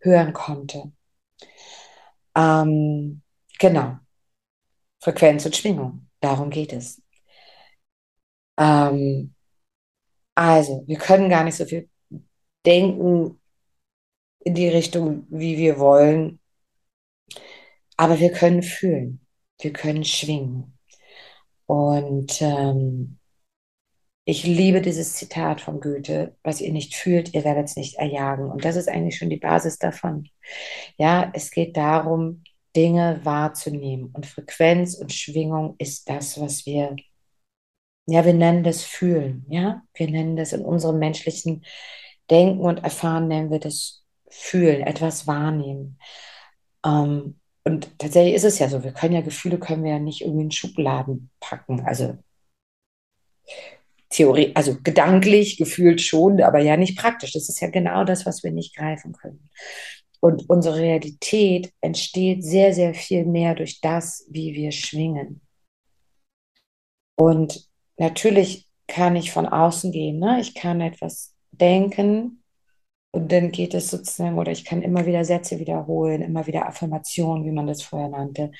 hören 0.00 0.32
konnte. 0.32 0.92
Ähm, 2.36 3.22
genau. 3.58 3.98
Frequenz 5.00 5.44
und 5.46 5.56
Schwingung. 5.56 6.08
Darum 6.20 6.50
geht 6.50 6.72
es. 6.72 7.00
Ähm, 8.58 9.34
also, 10.34 10.84
wir 10.86 10.98
können 10.98 11.30
gar 11.30 11.44
nicht 11.44 11.56
so 11.56 11.64
viel 11.64 11.88
denken 12.66 13.40
in 14.40 14.54
die 14.54 14.68
Richtung, 14.68 15.26
wie 15.30 15.58
wir 15.58 15.78
wollen, 15.78 16.40
aber 17.96 18.20
wir 18.20 18.32
können 18.32 18.62
fühlen, 18.62 19.20
wir 19.60 19.72
können 19.72 20.04
schwingen. 20.04 20.78
Und 21.66 22.40
ähm, 22.40 23.18
ich 24.24 24.44
liebe 24.44 24.80
dieses 24.82 25.14
Zitat 25.14 25.60
von 25.60 25.80
Goethe, 25.80 26.36
was 26.42 26.60
ihr 26.60 26.72
nicht 26.72 26.94
fühlt, 26.94 27.34
ihr 27.34 27.44
werdet 27.44 27.66
es 27.66 27.76
nicht 27.76 27.96
erjagen. 27.96 28.50
Und 28.50 28.64
das 28.64 28.76
ist 28.76 28.88
eigentlich 28.88 29.16
schon 29.16 29.30
die 29.30 29.38
Basis 29.38 29.78
davon. 29.78 30.28
Ja, 30.98 31.30
es 31.34 31.50
geht 31.50 31.76
darum, 31.76 32.42
Dinge 32.76 33.20
wahrzunehmen. 33.24 34.10
Und 34.12 34.26
Frequenz 34.26 34.94
und 34.94 35.12
Schwingung 35.12 35.76
ist 35.78 36.08
das, 36.08 36.40
was 36.40 36.66
wir, 36.66 36.94
ja, 38.08 38.24
wir 38.24 38.34
nennen 38.34 38.64
das 38.64 38.82
Fühlen. 38.82 39.44
Ja, 39.48 39.82
wir 39.94 40.10
nennen 40.10 40.36
das 40.36 40.52
in 40.52 40.62
unserem 40.64 40.98
menschlichen 40.98 41.64
Denken 42.30 42.60
und 42.60 42.78
Erfahren, 42.84 43.28
nennen 43.28 43.50
wir 43.50 43.60
das 43.60 44.04
Fühlen, 44.30 44.82
etwas 44.82 45.26
wahrnehmen. 45.26 45.98
Ähm, 46.84 47.40
Und 47.64 47.98
tatsächlich 47.98 48.34
ist 48.34 48.44
es 48.44 48.58
ja 48.58 48.68
so, 48.68 48.82
wir 48.84 48.92
können 48.92 49.14
ja 49.14 49.20
Gefühle 49.22 49.58
können 49.58 49.84
wir 49.84 49.92
ja 49.92 49.98
nicht 49.98 50.22
irgendwie 50.22 50.44
in 50.44 50.50
Schubladen 50.50 51.30
packen. 51.40 51.82
Also 51.86 52.18
Theorie, 54.10 54.52
also 54.54 54.76
gedanklich, 54.82 55.58
gefühlt 55.58 56.00
schon, 56.00 56.40
aber 56.40 56.60
ja 56.60 56.76
nicht 56.76 56.98
praktisch. 56.98 57.32
Das 57.32 57.48
ist 57.48 57.60
ja 57.60 57.68
genau 57.68 58.04
das, 58.04 58.24
was 58.24 58.42
wir 58.42 58.50
nicht 58.52 58.74
greifen 58.74 59.12
können. 59.12 59.50
Und 60.20 60.48
unsere 60.48 60.76
Realität 60.78 61.72
entsteht 61.80 62.42
sehr, 62.42 62.72
sehr 62.74 62.94
viel 62.94 63.24
mehr 63.26 63.54
durch 63.54 63.80
das, 63.80 64.26
wie 64.30 64.54
wir 64.54 64.72
schwingen. 64.72 65.42
Und 67.16 67.67
natürlich 67.98 68.68
kann 68.86 69.16
ich 69.16 69.32
von 69.32 69.46
außen 69.46 69.92
gehen. 69.92 70.18
Ne? 70.18 70.40
Ich 70.40 70.54
kann 70.54 70.80
etwas 70.80 71.34
denken 71.52 72.42
und 73.10 73.32
dann 73.32 73.50
geht 73.52 73.74
es 73.74 73.90
sozusagen, 73.90 74.38
oder 74.38 74.52
ich 74.52 74.64
kann 74.64 74.82
immer 74.82 75.06
wieder 75.06 75.24
Sätze 75.24 75.58
wiederholen, 75.58 76.22
immer 76.22 76.46
wieder 76.46 76.66
Affirmationen, 76.66 77.44
wie 77.44 77.52
man 77.52 77.66
das 77.66 77.82
vorher 77.82 78.08
nannte. 78.08 78.50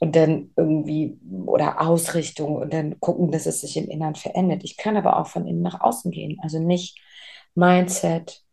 Und 0.00 0.14
dann 0.14 0.52
irgendwie, 0.56 1.18
oder 1.46 1.80
Ausrichtung 1.80 2.56
und 2.56 2.72
dann 2.72 3.00
gucken, 3.00 3.32
dass 3.32 3.46
es 3.46 3.60
sich 3.60 3.76
im 3.76 3.88
Inneren 3.88 4.14
verändert. 4.14 4.62
Ich 4.64 4.76
kann 4.76 4.96
aber 4.96 5.18
auch 5.18 5.26
von 5.26 5.46
innen 5.46 5.62
nach 5.62 5.80
außen 5.80 6.12
gehen. 6.12 6.38
Also 6.40 6.60
nicht 6.60 7.00
Mindset, 7.56 8.44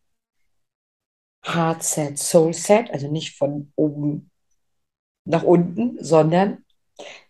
Heartset, 1.44 2.18
Soulset, 2.18 2.89
also 2.92 3.12
nicht 3.12 3.38
von 3.38 3.72
oben 3.75 4.32
nach 5.25 5.44
unten, 5.44 6.04
sondern 6.04 6.65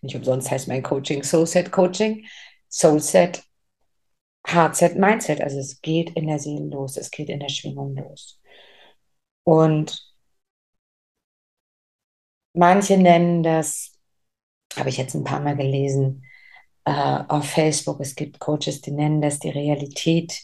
nicht 0.01 0.15
umsonst 0.15 0.51
heißt 0.51 0.67
mein 0.67 0.83
Coaching 0.83 1.23
Soulset 1.23 1.71
Coaching, 1.71 2.25
Soulset, 2.75 3.43
Heartset, 4.45 4.97
Mindset. 4.97 5.41
Also 5.41 5.59
es 5.59 5.81
geht 5.81 6.11
in 6.11 6.27
der 6.27 6.39
Seele 6.39 6.65
los, 6.65 6.97
es 6.97 7.11
geht 7.11 7.29
in 7.29 7.39
der 7.39 7.49
Schwingung 7.49 7.95
los. 7.95 8.39
Und 9.43 10.13
manche 12.53 12.97
nennen 12.97 13.43
das, 13.43 13.93
habe 14.75 14.89
ich 14.89 14.97
jetzt 14.97 15.13
ein 15.15 15.23
paar 15.23 15.39
Mal 15.41 15.55
gelesen, 15.55 16.25
äh, 16.85 16.91
auf 16.91 17.49
Facebook, 17.49 17.99
es 18.01 18.15
gibt 18.15 18.39
Coaches, 18.39 18.81
die 18.81 18.91
nennen 18.91 19.21
das 19.21 19.39
die 19.39 19.49
Realität 19.49 20.41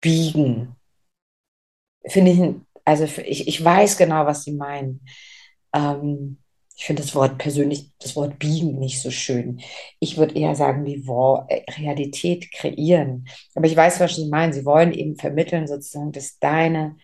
biegen 0.00 0.76
finde 2.06 2.30
ich, 2.32 2.54
also 2.84 3.04
ich, 3.04 3.48
ich 3.48 3.64
weiß 3.64 3.96
genau, 3.96 4.26
was 4.26 4.44
sie 4.44 4.52
meinen. 4.52 5.04
Ähm, 5.72 6.41
ich 6.82 6.86
finde 6.86 7.02
das 7.02 7.14
Wort 7.14 7.38
persönlich, 7.38 7.92
das 8.00 8.16
Wort 8.16 8.40
biegen 8.40 8.80
nicht 8.80 9.00
so 9.00 9.12
schön. 9.12 9.60
Ich 10.00 10.18
würde 10.18 10.34
eher 10.34 10.56
sagen, 10.56 10.84
die 10.84 10.96
äh, 10.96 11.62
Realität 11.78 12.50
kreieren. 12.50 13.28
Aber 13.54 13.68
ich 13.68 13.76
weiß, 13.76 14.00
was 14.00 14.16
sie 14.16 14.26
meinen. 14.28 14.52
Sie 14.52 14.64
wollen 14.64 14.92
eben 14.92 15.14
vermitteln, 15.14 15.68
sozusagen, 15.68 16.10
dass 16.10 16.40
deine 16.40 16.96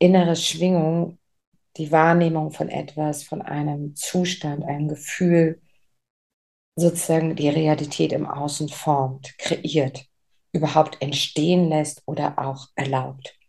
innere 0.00 0.34
Schwingung, 0.34 1.20
die 1.76 1.92
Wahrnehmung 1.92 2.50
von 2.50 2.68
etwas, 2.68 3.22
von 3.22 3.40
einem 3.40 3.94
Zustand, 3.94 4.64
einem 4.64 4.88
Gefühl, 4.88 5.62
sozusagen 6.74 7.36
die 7.36 7.50
Realität 7.50 8.12
im 8.12 8.26
Außen 8.26 8.68
formt, 8.68 9.38
kreiert, 9.38 10.06
überhaupt 10.50 11.00
entstehen 11.00 11.68
lässt 11.68 12.02
oder 12.04 12.36
auch 12.36 12.66
erlaubt 12.74 13.39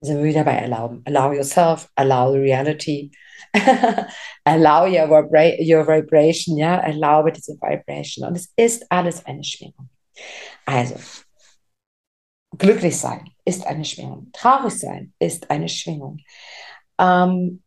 sind 0.00 0.18
wir 0.18 0.24
wieder 0.24 0.44
bei 0.44 0.52
erlauben. 0.52 1.02
Allow 1.06 1.32
yourself, 1.32 1.88
allow 1.96 2.32
the 2.32 2.38
reality, 2.38 3.10
allow 4.44 4.86
your, 4.86 5.08
vibra 5.08 5.56
your 5.60 5.86
vibration, 5.86 6.56
ja, 6.58 6.76
erlaube 6.78 7.32
diese 7.32 7.54
Vibration. 7.54 8.28
Und 8.28 8.36
es 8.36 8.52
ist 8.56 8.90
alles 8.90 9.24
eine 9.24 9.42
Schwingung. 9.42 9.88
Also, 10.64 10.96
glücklich 12.56 12.96
sein 12.98 13.30
ist 13.44 13.66
eine 13.66 13.84
Schwingung. 13.84 14.30
Traurig 14.32 14.78
sein 14.78 15.12
ist 15.18 15.50
eine 15.50 15.68
Schwingung. 15.68 16.18
Ähm, 16.98 17.62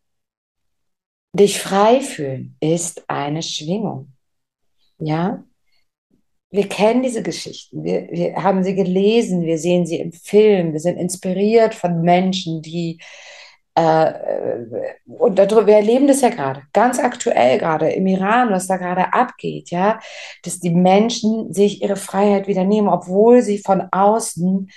dich 1.33 1.59
frei 1.59 2.01
fühlen 2.01 2.57
ist 2.59 3.09
eine 3.09 3.43
Schwingung. 3.43 4.13
Ja, 5.00 5.43
wir 6.51 6.68
kennen 6.68 7.03
diese 7.03 7.22
Geschichten, 7.22 7.84
wir, 7.84 8.08
wir 8.10 8.36
haben 8.36 8.63
sie 8.63 8.75
gelesen, 8.75 9.44
wir 9.44 9.58
sehen 9.58 9.86
sie 9.86 9.98
im 9.98 10.12
Film, 10.12 10.74
wir 10.74 10.79
sind 10.79 10.98
inspiriert 10.98 11.75
von 11.75 12.01
Menschen, 12.01 12.62
die 12.62 13.00
äh, 13.75 14.13
und 15.06 15.38
darüber, 15.38 15.68
wir 15.68 15.75
erleben 15.75 16.08
das 16.08 16.22
ja 16.22 16.29
gerade, 16.29 16.63
ganz 16.74 17.00
aktuell 17.00 17.60
gerade 17.60 17.89
im 17.91 18.08
Iran, 18.08 18.50
was 18.51 18.68
da 18.68 18.77
gerade 18.77 19.13
abgeht, 19.13 19.70
ja, 19.70 20.00
dass 20.44 20.60
die 20.60 20.72
Menschen 20.72 21.53
sich 21.53 21.82
ihre 21.82 21.96
Freiheit 21.96 22.48
wieder 22.48 22.63
nehmen, 22.63 22.89
obwohl 22.89 23.41
sie 23.41 23.60
von 23.60 23.84
außen 23.91 24.70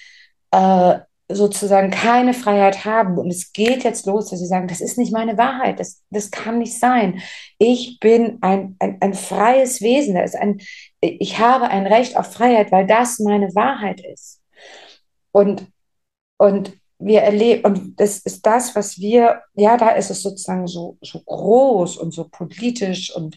äh, 0.53 0.99
sozusagen 1.29 1.91
keine 1.91 2.35
Freiheit 2.35 2.85
haben. 2.85 3.19
Und 3.19 3.31
es 3.31 3.53
geht 3.53 3.85
jetzt 3.85 4.07
los, 4.07 4.29
dass 4.29 4.41
sie 4.41 4.47
sagen, 4.47 4.69
das 4.69 4.81
ist 4.81 4.99
nicht 4.99 5.13
meine 5.13 5.39
Wahrheit, 5.39 5.81
das, 5.81 6.03
das 6.11 6.31
kann 6.31 6.59
nicht 6.59 6.79
sein. 6.79 7.21
Ich 7.59 7.99
bin 8.01 8.39
ein, 8.43 8.77
ein, 8.79 8.99
ein 9.01 9.15
freies 9.15 9.81
Wesen, 9.81 10.15
da 10.15 10.23
ist 10.23 10.37
ein, 10.37 10.61
ich 11.03 11.39
habe 11.39 11.69
ein 11.69 11.87
Recht 11.87 12.17
auf 12.17 12.33
Freiheit, 12.33 12.71
weil 12.73 12.87
das 12.87 13.19
meine 13.19 13.55
Wahrheit 13.55 14.01
ist. 14.01 14.41
Und, 15.33 15.67
und 16.39 16.73
wir 16.99 17.23
erleben, 17.23 17.65
und 17.65 18.01
das 18.01 18.19
ist 18.19 18.47
das, 18.47 18.77
was 18.77 18.99
wir, 18.99 19.43
ja, 19.55 19.77
da 19.77 19.91
ist 19.91 20.11
es 20.11 20.23
sozusagen 20.23 20.69
so, 20.69 20.97
so 21.01 21.21
groß 21.21 21.97
und 21.97 22.13
so 22.13 22.29
politisch 22.29 23.15
und 23.15 23.37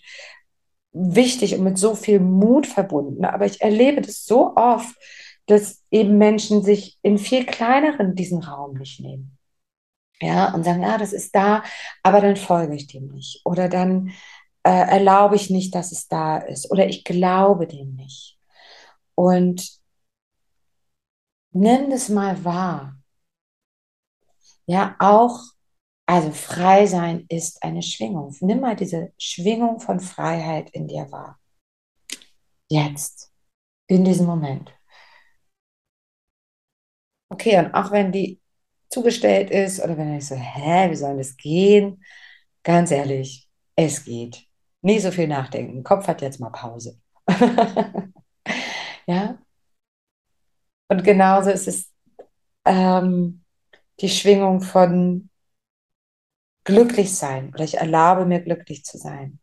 wichtig 0.91 1.55
und 1.55 1.63
mit 1.63 1.77
so 1.77 1.95
viel 1.95 2.19
Mut 2.19 2.67
verbunden. 2.67 3.25
Aber 3.25 3.45
ich 3.45 3.61
erlebe 3.61 4.01
das 4.01 4.25
so 4.25 4.55
oft, 4.55 4.95
dass 5.47 5.83
eben 5.89 6.17
Menschen 6.17 6.63
sich 6.63 6.97
in 7.01 7.17
viel 7.17 7.45
kleineren 7.45 8.15
diesen 8.15 8.43
Raum 8.43 8.77
nicht 8.77 8.99
nehmen. 8.99 9.37
Ja, 10.21 10.53
und 10.53 10.63
sagen, 10.63 10.81
ja, 10.81 10.97
das 10.97 11.11
ist 11.11 11.35
da, 11.35 11.63
aber 12.01 12.21
dann 12.21 12.37
folge 12.37 12.75
ich 12.75 12.87
dem 12.87 13.07
nicht. 13.07 13.41
Oder 13.43 13.67
dann 13.67 14.11
äh, 14.65 14.69
erlaube 14.69 15.35
ich 15.35 15.49
nicht, 15.51 15.75
dass 15.75 15.91
es 15.91 16.07
da 16.07 16.37
ist. 16.37 16.71
Oder 16.71 16.87
ich 16.87 17.03
glaube 17.03 17.67
dem 17.67 17.95
nicht. 17.95 18.39
Und 19.13 19.79
nimm 21.51 21.89
das 21.91 22.09
mal 22.09 22.43
wahr. 22.43 22.97
Ja, 24.65 24.95
auch, 24.99 25.39
also 26.07 26.31
frei 26.31 26.87
sein 26.87 27.25
ist 27.29 27.61
eine 27.63 27.83
Schwingung. 27.83 28.35
Nimm 28.41 28.61
mal 28.61 28.75
diese 28.75 29.13
Schwingung 29.19 29.79
von 29.79 29.99
Freiheit 29.99 30.71
in 30.71 30.87
dir 30.87 31.11
wahr. 31.11 31.39
Jetzt, 32.67 33.31
in 33.87 34.03
diesem 34.03 34.25
Moment. 34.25 34.73
Okay, 37.29 37.59
und 37.59 37.73
auch 37.73 37.91
wenn 37.91 38.11
die 38.11 38.41
zugestellt 38.89 39.51
ist 39.51 39.79
oder 39.79 39.97
wenn 39.97 40.15
ich 40.15 40.27
so, 40.27 40.35
hä, 40.35 40.89
wie 40.89 40.95
soll 40.95 41.17
das 41.17 41.37
gehen? 41.37 42.03
Ganz 42.63 42.91
ehrlich, 42.91 43.49
es 43.75 44.03
geht. 44.05 44.47
Nie 44.85 44.99
so 44.99 45.09
viel 45.09 45.27
nachdenken. 45.27 45.83
Kopf 45.83 46.07
hat 46.07 46.21
jetzt 46.21 46.39
mal 46.39 46.51
Pause. 46.51 46.99
ja. 49.07 49.39
Und 50.87 51.03
genauso 51.03 51.49
ist 51.49 51.67
es 51.67 51.91
ähm, 52.65 53.43
die 53.99 54.09
Schwingung 54.09 54.61
von 54.61 55.31
glücklich 56.65 57.15
sein 57.15 57.51
oder 57.51 57.63
ich 57.63 57.77
erlaube 57.79 58.27
mir 58.27 58.41
glücklich 58.41 58.85
zu 58.85 58.99
sein. 58.99 59.39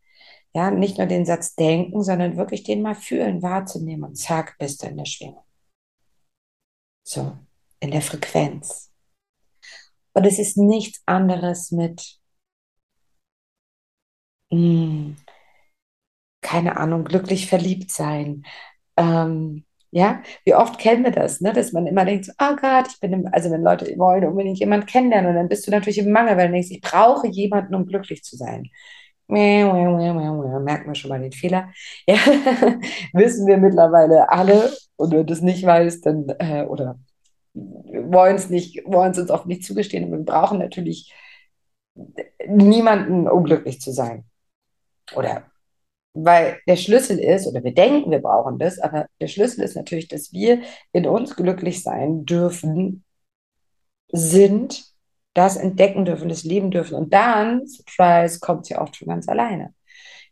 Ja, 0.54 0.70
nicht 0.70 0.98
nur 0.98 1.08
den 1.08 1.26
Satz 1.26 1.56
denken, 1.56 2.04
sondern 2.04 2.36
wirklich 2.36 2.62
den 2.62 2.80
mal 2.80 2.94
fühlen, 2.94 3.42
wahrzunehmen 3.42 4.04
und 4.10 4.14
zack, 4.14 4.56
bist 4.58 4.84
du 4.84 4.86
in 4.86 4.96
der 4.96 5.06
Schwingung. 5.06 5.44
So 7.02 7.36
in 7.80 7.90
der 7.90 8.02
Frequenz. 8.02 8.92
Und 10.12 10.24
es 10.24 10.38
ist 10.38 10.56
nichts 10.56 11.02
anderes 11.04 11.72
mit, 11.72 12.20
hm, 14.52 15.16
keine 16.42 16.76
Ahnung, 16.76 17.04
glücklich 17.04 17.46
verliebt 17.48 17.90
sein. 17.90 18.44
Ähm, 18.96 19.64
ja, 19.90 20.22
wie 20.44 20.54
oft 20.54 20.78
kennen 20.78 21.04
wir 21.04 21.10
das, 21.10 21.40
ne? 21.40 21.52
dass 21.52 21.72
man 21.72 21.86
immer 21.86 22.04
denkt, 22.04 22.30
oh 22.40 22.56
Gott, 22.60 22.88
ich 22.88 23.00
bin, 23.00 23.12
im, 23.12 23.28
also 23.30 23.50
wenn 23.50 23.62
Leute 23.62 23.86
wollen 23.98 24.24
unbedingt 24.24 24.58
jemanden 24.58 24.86
kennenlernen 24.86 25.30
und 25.30 25.36
dann 25.36 25.48
bist 25.48 25.66
du 25.66 25.70
natürlich 25.70 25.98
im 25.98 26.10
Mangel, 26.10 26.36
weil 26.36 26.46
du 26.46 26.54
denkst, 26.54 26.70
ich 26.70 26.80
brauche 26.80 27.28
jemanden, 27.28 27.74
um 27.74 27.86
glücklich 27.86 28.24
zu 28.24 28.36
sein. 28.36 28.70
Merken 29.28 30.86
wir 30.90 30.94
schon 30.94 31.08
mal 31.10 31.20
den 31.20 31.32
Fehler. 31.32 31.70
Ja, 32.06 32.16
wissen 33.12 33.46
wir 33.46 33.58
mittlerweile 33.58 34.30
alle. 34.30 34.72
Und 34.96 35.10
wenn 35.10 35.18
du 35.18 35.24
das 35.26 35.40
nicht 35.40 35.64
weißt, 35.64 36.04
dann, 36.06 36.28
äh, 36.38 36.64
oder 36.64 36.98
wollen 37.54 38.36
es 38.36 38.50
nicht, 38.50 38.82
wollen 38.86 39.12
es 39.12 39.18
uns 39.18 39.30
auch 39.30 39.44
nicht 39.46 39.64
zugestehen. 39.64 40.04
Und 40.04 40.12
wir 40.12 40.24
brauchen 40.24 40.58
natürlich 40.58 41.12
niemanden, 42.46 43.28
um 43.28 43.44
glücklich 43.44 43.80
zu 43.80 43.92
sein. 43.92 44.24
Oder 45.14 45.51
weil 46.14 46.58
der 46.66 46.76
Schlüssel 46.76 47.18
ist, 47.18 47.46
oder 47.46 47.64
wir 47.64 47.74
denken, 47.74 48.10
wir 48.10 48.20
brauchen 48.20 48.58
das, 48.58 48.78
aber 48.78 49.06
der 49.20 49.28
Schlüssel 49.28 49.62
ist 49.64 49.76
natürlich, 49.76 50.08
dass 50.08 50.32
wir 50.32 50.62
in 50.92 51.06
uns 51.06 51.36
glücklich 51.36 51.82
sein 51.82 52.24
dürfen, 52.24 53.04
sind, 54.12 54.84
das 55.34 55.56
entdecken 55.56 56.04
dürfen, 56.04 56.28
das 56.28 56.44
leben 56.44 56.70
dürfen. 56.70 56.94
Und 56.94 57.14
dann, 57.14 57.66
Surprise, 57.66 58.40
kommt 58.40 58.68
ja 58.68 58.82
oft 58.82 58.96
von 58.96 59.08
ganz 59.08 59.28
alleine. 59.28 59.74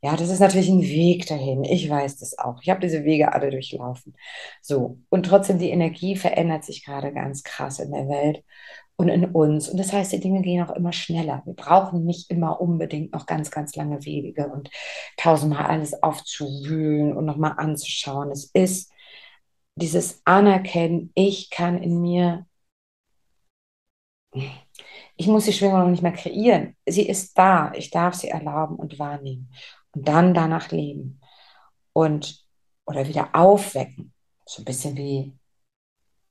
Ja, 0.03 0.17
das 0.17 0.31
ist 0.31 0.41
natürlich 0.41 0.69
ein 0.71 0.83
Weg 0.83 1.27
dahin. 1.27 1.63
Ich 1.63 1.89
weiß 1.89 2.19
das 2.19 2.39
auch. 2.39 2.63
Ich 2.63 2.71
habe 2.71 2.81
diese 2.81 3.05
Wege 3.05 3.35
alle 3.35 3.51
durchlaufen. 3.51 4.15
So. 4.63 4.99
Und 5.11 5.27
trotzdem, 5.27 5.59
die 5.59 5.71
Energie 5.71 6.17
verändert 6.17 6.65
sich 6.65 6.85
gerade 6.85 7.13
ganz 7.13 7.43
krass 7.43 7.79
in 7.81 7.93
der 7.93 8.09
Welt. 8.09 8.43
Und 9.01 9.09
in 9.09 9.25
uns. 9.25 9.71
Und 9.71 9.79
das 9.79 9.95
heißt, 9.95 10.13
die 10.13 10.21
Dinge 10.21 10.43
gehen 10.43 10.63
auch 10.63 10.77
immer 10.77 10.93
schneller. 10.93 11.41
Wir 11.47 11.55
brauchen 11.55 12.05
nicht 12.05 12.31
immer 12.31 12.61
unbedingt 12.61 13.15
noch 13.15 13.25
ganz, 13.25 13.51
ganz 13.51 13.75
lange 13.75 14.05
Wege 14.05 14.49
und 14.49 14.71
tausendmal 15.17 15.65
alles 15.65 16.03
aufzuwühlen 16.03 17.17
und 17.17 17.25
nochmal 17.25 17.55
anzuschauen. 17.57 18.31
Es 18.31 18.51
ist 18.53 18.93
dieses 19.75 20.21
Anerkennen, 20.27 21.13
ich 21.15 21.49
kann 21.49 21.83
in 21.83 22.03
mir, 22.03 22.47
ich 25.17 25.27
muss 25.27 25.47
die 25.47 25.55
Schwingung 25.55 25.81
noch 25.81 25.89
nicht 25.89 26.03
mehr 26.03 26.13
kreieren. 26.13 26.77
Sie 26.87 27.09
ist 27.09 27.39
da. 27.39 27.73
Ich 27.75 27.91
darf 27.91 28.15
sie 28.15 28.29
erlauben 28.29 28.77
und 28.77 28.99
wahrnehmen. 28.99 29.51
Und 29.93 30.07
dann 30.07 30.35
danach 30.35 30.71
leben. 30.73 31.23
Und, 31.95 32.45
oder 32.85 33.09
wieder 33.09 33.31
aufwecken. 33.35 34.13
So 34.45 34.61
ein 34.61 34.67
bisschen 34.67 34.95
wie 34.99 35.40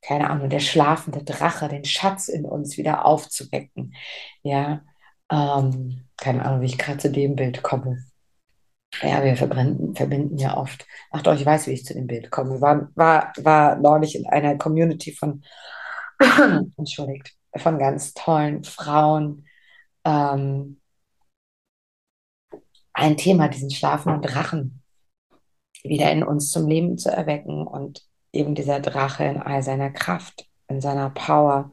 keine 0.01 0.29
Ahnung, 0.29 0.50
der 0.50 0.60
schlafende 0.60 1.24
Drache, 1.24 1.68
den 1.68 1.86
Schatz 1.86 2.29
in 2.29 2.46
uns 2.46 2.77
wieder 2.77 3.06
aufzuwecken. 3.06 3.94
Ja, 4.44 4.82
ähm, 5.32 6.08
keine 6.18 6.46
Ahnung, 6.46 6.62
wie 6.62 6.68
ich 6.68 6.77
gerade 6.77 6.98
zu 7.00 7.12
dem 7.12 7.36
Bild 7.36 7.63
komme. 7.63 8.06
Ja, 9.01 9.24
wir 9.24 9.36
verbinden, 9.38 9.96
verbinden 9.96 10.38
ja 10.38 10.58
oft. 10.58 10.86
Ach 11.12 11.22
doch, 11.22 11.36
ich 11.36 11.46
weiß, 11.46 11.68
wie 11.68 11.72
ich 11.72 11.86
zu 11.86 11.94
dem 11.94 12.08
Bild 12.08 12.32
komme. 12.32 12.60
War, 12.62 12.89
war, 12.96 13.34
war 13.38 13.75
neulich 13.77 14.15
in 14.15 14.25
einer 14.27 14.58
Community 14.58 15.12
von, 15.13 15.44
entschuldigt, 16.77 17.36
von 17.56 17.77
ganz 17.77 18.13
tollen 18.13 18.63
Frauen. 18.63 19.46
Ähm, 20.06 20.82
ein 22.94 23.18
Thema, 23.18 23.48
diesen 23.48 23.72
schlafenden 23.72 24.22
Drachen 24.22 24.84
wieder 25.84 26.12
in 26.12 26.24
uns 26.24 26.51
zum 26.51 26.68
Leben 26.68 26.98
zu 26.98 27.10
erwecken 27.10 27.65
und 27.65 28.09
eben 28.32 28.56
dieser 28.56 28.80
Drache 28.80 29.24
in 29.26 29.38
all 29.38 29.64
seiner 29.64 29.92
Kraft, 29.92 30.48
in 30.68 30.82
seiner 30.82 31.10
Power. 31.12 31.72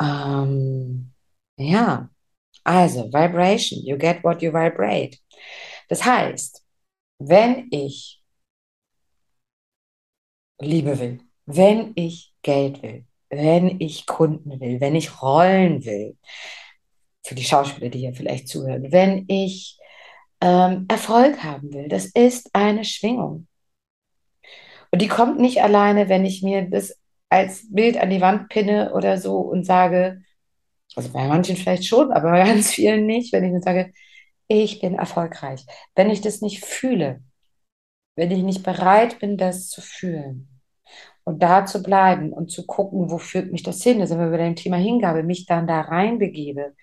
Ähm, 0.00 1.12
ja, 1.56 2.10
also 2.64 3.12
Vibration, 3.12 3.84
you 3.84 3.96
get 3.96 4.22
what 4.24 4.42
you 4.42 4.52
vibrate. 4.52 5.18
Das 5.88 6.04
heißt, 6.04 6.64
wenn 7.18 7.68
ich 7.70 8.22
Liebe 10.60 10.98
will, 10.98 11.20
wenn 11.46 11.92
ich 11.96 12.34
Geld 12.42 12.82
will, 12.82 13.06
wenn 13.30 13.80
ich 13.80 14.06
Kunden 14.06 14.60
will, 14.60 14.80
wenn 14.80 14.94
ich 14.94 15.22
Rollen 15.22 15.84
will, 15.84 16.16
für 17.22 17.34
die 17.34 17.44
Schauspieler, 17.44 17.90
die 17.90 18.00
hier 18.00 18.14
vielleicht 18.14 18.48
zuhören, 18.48 18.90
wenn 18.92 19.24
ich 19.28 19.78
ähm, 20.40 20.86
Erfolg 20.88 21.42
haben 21.42 21.72
will, 21.72 21.88
das 21.88 22.06
ist 22.06 22.50
eine 22.54 22.84
Schwingung. 22.84 23.46
Und 24.90 25.02
die 25.02 25.08
kommt 25.08 25.38
nicht 25.38 25.62
alleine, 25.62 26.08
wenn 26.08 26.24
ich 26.24 26.42
mir 26.42 26.68
das 26.68 26.98
als 27.28 27.72
Bild 27.72 27.96
an 27.96 28.10
die 28.10 28.20
Wand 28.20 28.48
pinne 28.48 28.92
oder 28.92 29.18
so 29.18 29.38
und 29.38 29.64
sage, 29.64 30.22
also 30.96 31.10
bei 31.12 31.26
manchen 31.28 31.56
vielleicht 31.56 31.86
schon, 31.86 32.12
aber 32.12 32.30
bei 32.32 32.44
ganz 32.44 32.70
vielen 32.72 33.06
nicht, 33.06 33.32
wenn 33.32 33.44
ich 33.44 33.52
nur 33.52 33.62
sage, 33.62 33.92
ich 34.48 34.80
bin 34.80 34.94
erfolgreich. 34.94 35.64
Wenn 35.94 36.10
ich 36.10 36.20
das 36.20 36.40
nicht 36.40 36.64
fühle, 36.64 37.22
wenn 38.16 38.30
ich 38.32 38.42
nicht 38.42 38.62
bereit 38.64 39.20
bin, 39.20 39.36
das 39.38 39.68
zu 39.68 39.80
fühlen 39.80 40.60
und 41.24 41.42
da 41.42 41.66
zu 41.66 41.82
bleiben 41.82 42.32
und 42.32 42.50
zu 42.50 42.66
gucken, 42.66 43.10
wo 43.10 43.18
führt 43.18 43.52
mich 43.52 43.62
das 43.62 43.82
hin, 43.82 44.00
da 44.00 44.06
sind 44.06 44.18
wir 44.18 44.30
bei 44.30 44.38
dem 44.38 44.56
Thema 44.56 44.76
Hingabe, 44.76 45.22
mich 45.22 45.46
dann 45.46 45.66
da 45.66 45.80
reinbegebe, 45.82 46.74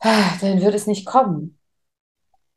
dann 0.00 0.60
wird 0.60 0.74
es 0.74 0.86
nicht 0.86 1.06
kommen. 1.06 1.55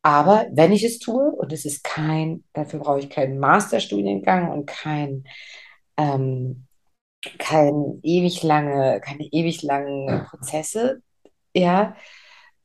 Aber 0.01 0.47
wenn 0.51 0.71
ich 0.71 0.83
es 0.83 0.99
tue, 0.99 1.31
und 1.31 1.51
es 1.51 1.65
ist 1.65 1.83
kein, 1.83 2.43
dafür 2.53 2.79
brauche 2.79 2.99
ich 2.99 3.09
keinen 3.09 3.39
Masterstudiengang 3.39 4.51
und 4.51 4.65
kein, 4.65 5.25
ähm, 5.97 6.67
kein 7.37 7.99
ewig 8.03 8.43
lange, 8.43 9.01
keine 9.01 9.25
ewig 9.25 9.61
langen 9.63 10.25
Prozesse, 10.25 11.01
ja, 11.53 11.95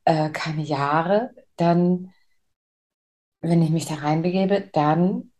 äh, 0.04 0.30
keine 0.30 0.62
Jahre, 0.62 1.34
dann, 1.56 2.12
wenn 3.40 3.62
ich 3.62 3.70
mich 3.70 3.86
da 3.86 3.96
reinbegebe, 3.96 4.70
dann 4.72 5.32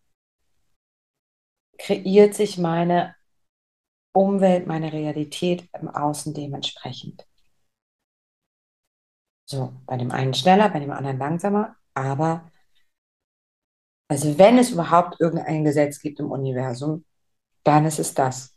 kreiert 1.79 2.35
sich 2.35 2.59
meine 2.59 3.15
Umwelt, 4.13 4.67
meine 4.67 4.93
Realität 4.93 5.69
im 5.81 5.89
Außen 5.89 6.35
dementsprechend. 6.35 7.27
So, 9.47 9.75
bei 9.87 9.97
dem 9.97 10.11
einen 10.11 10.35
schneller, 10.35 10.69
bei 10.71 10.81
dem 10.81 10.91
anderen 10.91 11.19
langsamer, 11.19 11.77
aber 11.95 12.51
also 14.09 14.39
wenn 14.39 14.59
es 14.59 14.71
überhaupt 14.71 15.21
irgendein 15.21 15.65
Gesetz 15.65 16.01
gibt 16.01 16.21
im 16.21 16.31
Universum, 16.31 17.05
dann 17.65 17.87
ist 17.87 17.99
es 17.99 18.15
das, 18.15 18.57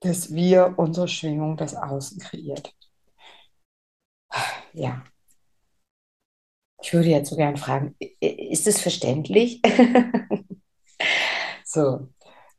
dass 0.00 0.32
wir 0.32 0.74
unsere 0.76 1.08
Schwingung 1.08 1.56
des 1.56 1.74
Außen 1.74 2.20
kreiert. 2.20 2.74
Ja. 4.72 5.04
Ich 6.80 6.92
würde 6.92 7.08
jetzt 7.08 7.30
so 7.30 7.36
gern 7.36 7.56
fragen, 7.56 7.96
ist 8.20 8.66
es 8.66 8.80
verständlich? 8.80 9.60
so, 11.64 12.08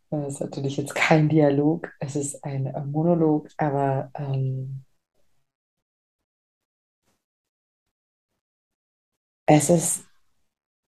das 0.10 0.34
ist 0.34 0.40
natürlich 0.42 0.78
jetzt 0.78 0.94
kein 0.94 1.30
Dialog, 1.30 1.92
es 2.00 2.16
ist 2.16 2.44
ein 2.44 2.72
Monolog, 2.92 3.48
aber 3.58 4.12
ähm, 4.16 4.84
Es 9.52 9.72
ist, 9.72 10.06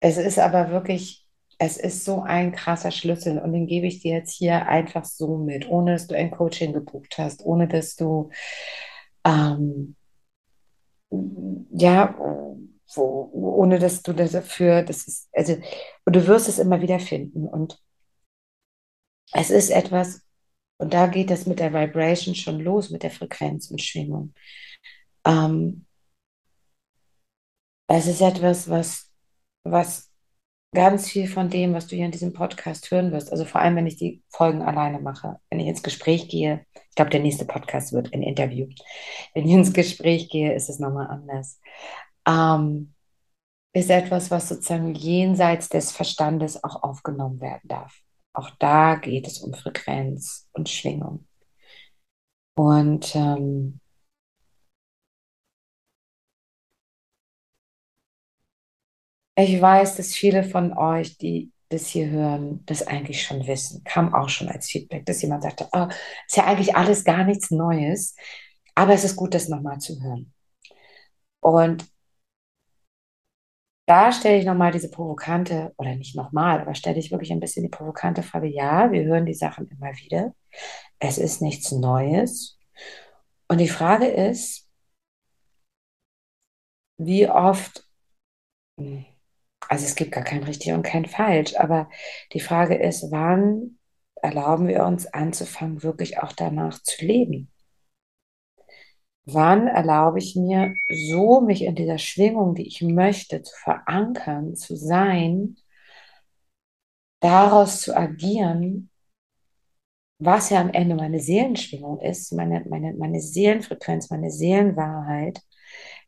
es 0.00 0.16
ist 0.16 0.38
aber 0.40 0.70
wirklich, 0.72 1.24
es 1.58 1.76
ist 1.76 2.04
so 2.04 2.22
ein 2.22 2.50
krasser 2.52 2.90
Schlüssel 2.90 3.38
und 3.38 3.52
den 3.52 3.68
gebe 3.68 3.86
ich 3.86 4.00
dir 4.00 4.16
jetzt 4.16 4.32
hier 4.32 4.66
einfach 4.66 5.04
so 5.04 5.38
mit, 5.38 5.68
ohne 5.68 5.92
dass 5.92 6.08
du 6.08 6.16
ein 6.16 6.32
Coaching 6.32 6.72
gebucht 6.72 7.18
hast, 7.18 7.44
ohne 7.44 7.68
dass 7.68 7.94
du, 7.94 8.30
ähm, 9.24 9.94
ja, 11.70 12.16
wo, 12.94 13.30
ohne 13.32 13.78
dass 13.78 14.02
du 14.02 14.12
dafür, 14.12 14.82
das 14.82 15.06
ist, 15.06 15.28
also, 15.32 15.54
und 16.04 16.16
du 16.16 16.26
wirst 16.26 16.48
es 16.48 16.58
immer 16.58 16.80
wieder 16.82 16.98
finden 16.98 17.46
und 17.46 17.80
es 19.32 19.50
ist 19.50 19.70
etwas, 19.70 20.22
und 20.78 20.94
da 20.94 21.06
geht 21.06 21.30
es 21.30 21.46
mit 21.46 21.60
der 21.60 21.72
Vibration 21.72 22.34
schon 22.34 22.58
los, 22.58 22.90
mit 22.90 23.04
der 23.04 23.12
Frequenz 23.12 23.70
und 23.70 23.80
Schwingung. 23.80 24.34
Ähm, 25.24 25.86
es 27.88 28.06
ist 28.06 28.20
etwas, 28.20 28.68
was, 28.68 29.10
was 29.64 30.10
ganz 30.74 31.08
viel 31.08 31.26
von 31.26 31.48
dem, 31.48 31.72
was 31.74 31.86
du 31.86 31.96
hier 31.96 32.04
in 32.04 32.12
diesem 32.12 32.32
Podcast 32.32 32.90
hören 32.90 33.10
wirst, 33.12 33.32
also 33.32 33.44
vor 33.44 33.60
allem, 33.60 33.76
wenn 33.76 33.86
ich 33.86 33.96
die 33.96 34.22
Folgen 34.28 34.62
alleine 34.62 35.00
mache, 35.00 35.40
wenn 35.50 35.60
ich 35.60 35.66
ins 35.66 35.82
Gespräch 35.82 36.28
gehe, 36.28 36.66
ich 36.74 36.94
glaube, 36.94 37.10
der 37.10 37.20
nächste 37.20 37.46
Podcast 37.46 37.92
wird 37.92 38.12
ein 38.12 38.22
Interview. 38.22 38.68
Wenn 39.34 39.46
ich 39.46 39.52
ins 39.52 39.72
Gespräch 39.72 40.28
gehe, 40.28 40.54
ist 40.54 40.68
es 40.68 40.78
nochmal 40.78 41.06
anders. 41.08 41.60
Ähm, 42.26 42.94
ist 43.72 43.90
etwas, 43.90 44.30
was 44.30 44.48
sozusagen 44.48 44.94
jenseits 44.94 45.68
des 45.68 45.92
Verstandes 45.92 46.62
auch 46.62 46.82
aufgenommen 46.82 47.40
werden 47.40 47.62
darf. 47.64 48.00
Auch 48.32 48.50
da 48.58 48.96
geht 48.96 49.26
es 49.26 49.38
um 49.38 49.54
Frequenz 49.54 50.48
und 50.52 50.68
Schwingung. 50.68 51.26
Und 52.56 53.14
ähm, 53.14 53.80
Ich 59.38 59.60
weiß, 59.62 59.94
dass 59.96 60.14
viele 60.14 60.42
von 60.42 60.76
euch, 60.76 61.16
die 61.16 61.52
das 61.68 61.86
hier 61.86 62.10
hören, 62.10 62.64
das 62.66 62.84
eigentlich 62.88 63.22
schon 63.22 63.46
wissen. 63.46 63.84
Kam 63.84 64.12
auch 64.12 64.28
schon 64.28 64.48
als 64.48 64.66
Feedback, 64.68 65.06
dass 65.06 65.22
jemand 65.22 65.44
sagte, 65.44 65.68
oh, 65.72 65.86
ist 66.26 66.36
ja 66.36 66.44
eigentlich 66.46 66.74
alles 66.74 67.04
gar 67.04 67.22
nichts 67.22 67.52
Neues, 67.52 68.16
aber 68.74 68.94
es 68.94 69.04
ist 69.04 69.14
gut, 69.14 69.34
das 69.34 69.48
nochmal 69.48 69.78
zu 69.78 70.02
hören. 70.02 70.32
Und 71.40 71.86
da 73.86 74.10
stelle 74.10 74.38
ich 74.38 74.44
nochmal 74.44 74.72
diese 74.72 74.90
provokante, 74.90 75.72
oder 75.78 75.94
nicht 75.94 76.16
nochmal, 76.16 76.60
aber 76.60 76.74
stelle 76.74 76.98
ich 76.98 77.12
wirklich 77.12 77.30
ein 77.32 77.40
bisschen 77.40 77.62
die 77.62 77.68
provokante 77.68 78.24
Frage, 78.24 78.48
ja, 78.48 78.90
wir 78.90 79.04
hören 79.04 79.24
die 79.24 79.34
Sachen 79.34 79.68
immer 79.68 79.92
wieder. 79.98 80.34
Es 80.98 81.16
ist 81.16 81.42
nichts 81.42 81.70
Neues. 81.70 82.58
Und 83.48 83.58
die 83.58 83.68
Frage 83.68 84.06
ist, 84.08 84.68
wie 86.98 87.28
oft 87.28 87.88
hm, 88.78 89.06
also 89.68 89.84
es 89.84 89.94
gibt 89.94 90.12
gar 90.12 90.24
kein 90.24 90.42
richtig 90.42 90.72
und 90.72 90.82
kein 90.82 91.06
falsch, 91.06 91.56
aber 91.56 91.90
die 92.32 92.40
Frage 92.40 92.76
ist, 92.76 93.10
wann 93.10 93.78
erlauben 94.16 94.68
wir 94.68 94.84
uns 94.84 95.06
anzufangen, 95.06 95.82
wirklich 95.82 96.18
auch 96.18 96.32
danach 96.32 96.82
zu 96.82 97.04
leben? 97.04 97.52
Wann 99.26 99.66
erlaube 99.66 100.18
ich 100.18 100.36
mir, 100.36 100.74
so 101.10 101.42
mich 101.42 101.62
in 101.62 101.74
dieser 101.74 101.98
Schwingung, 101.98 102.54
die 102.54 102.66
ich 102.66 102.80
möchte, 102.80 103.42
zu 103.42 103.54
verankern, 103.62 104.56
zu 104.56 104.74
sein, 104.74 105.56
daraus 107.20 107.80
zu 107.80 107.94
agieren, 107.94 108.90
was 110.18 110.50
ja 110.50 110.60
am 110.60 110.70
Ende 110.70 110.94
meine 110.96 111.20
Seelenschwingung 111.20 112.00
ist, 112.00 112.32
meine, 112.32 112.64
meine, 112.68 112.94
meine 112.94 113.20
Seelenfrequenz, 113.20 114.10
meine 114.10 114.30
Seelenwahrheit, 114.30 115.42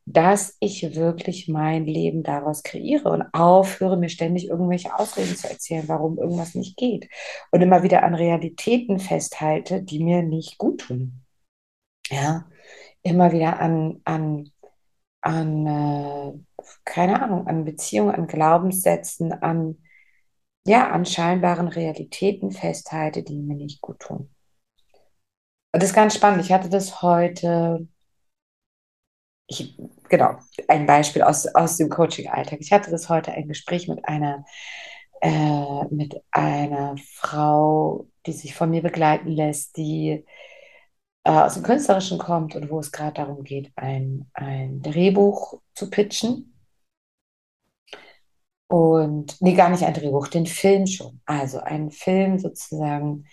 dass 0.06 0.56
ich 0.60 0.94
wirklich 0.94 1.48
mein 1.48 1.84
Leben 1.84 2.22
daraus 2.22 2.62
kreiere 2.62 3.10
und 3.10 3.22
aufhöre, 3.32 3.96
mir 3.96 4.08
ständig 4.08 4.48
irgendwelche 4.48 4.98
Ausreden 4.98 5.36
zu 5.36 5.48
erzählen, 5.48 5.88
warum 5.88 6.18
irgendwas 6.18 6.54
nicht 6.54 6.76
geht. 6.76 7.08
Und 7.50 7.62
immer 7.62 7.82
wieder 7.82 8.02
an 8.02 8.14
Realitäten 8.14 8.98
festhalte, 8.98 9.82
die 9.82 10.02
mir 10.02 10.22
nicht 10.22 10.58
gut 10.58 10.80
tun. 10.82 11.24
Ja, 12.10 12.46
immer 13.02 13.32
wieder 13.32 13.60
an, 13.60 14.00
an, 14.04 14.50
an 15.20 15.66
äh, 15.66 16.32
keine 16.84 17.22
Ahnung, 17.22 17.46
an 17.46 17.64
Beziehungen, 17.64 18.14
an 18.14 18.26
Glaubenssätzen, 18.26 19.32
an, 19.32 19.78
ja, 20.66 20.90
an 20.90 21.04
scheinbaren 21.04 21.68
Realitäten 21.68 22.50
festhalte, 22.50 23.22
die 23.22 23.38
mir 23.38 23.56
nicht 23.56 23.80
gut 23.80 24.00
tun. 24.00 24.34
Das 25.72 25.84
ist 25.84 25.94
ganz 25.94 26.14
spannend. 26.14 26.44
Ich 26.44 26.52
hatte 26.52 26.68
das 26.68 27.00
heute, 27.02 27.86
ich, 29.50 29.76
genau, 30.08 30.36
ein 30.68 30.86
Beispiel 30.86 31.22
aus, 31.22 31.46
aus 31.48 31.76
dem 31.76 31.88
Coaching-Alltag. 31.88 32.60
Ich 32.60 32.72
hatte 32.72 32.90
das 32.90 33.08
heute 33.08 33.32
ein 33.32 33.48
Gespräch 33.48 33.88
mit 33.88 34.04
einer, 34.06 34.44
äh, 35.20 35.84
mit 35.90 36.22
einer 36.30 36.94
Frau, 37.14 38.06
die 38.26 38.32
sich 38.32 38.54
von 38.54 38.70
mir 38.70 38.80
begleiten 38.80 39.28
lässt, 39.28 39.76
die 39.76 40.24
äh, 41.24 41.30
aus 41.30 41.54
dem 41.54 41.64
Künstlerischen 41.64 42.18
kommt 42.18 42.54
und 42.54 42.70
wo 42.70 42.78
es 42.78 42.92
gerade 42.92 43.14
darum 43.14 43.42
geht, 43.42 43.72
ein, 43.74 44.30
ein 44.34 44.82
Drehbuch 44.82 45.60
zu 45.74 45.90
pitchen. 45.90 46.54
Und, 48.68 49.36
nee, 49.40 49.54
gar 49.54 49.68
nicht 49.70 49.82
ein 49.82 49.94
Drehbuch, 49.94 50.28
den 50.28 50.46
Film 50.46 50.86
schon. 50.86 51.20
Also 51.26 51.58
einen 51.58 51.90
Film 51.90 52.38
sozusagen 52.38 53.26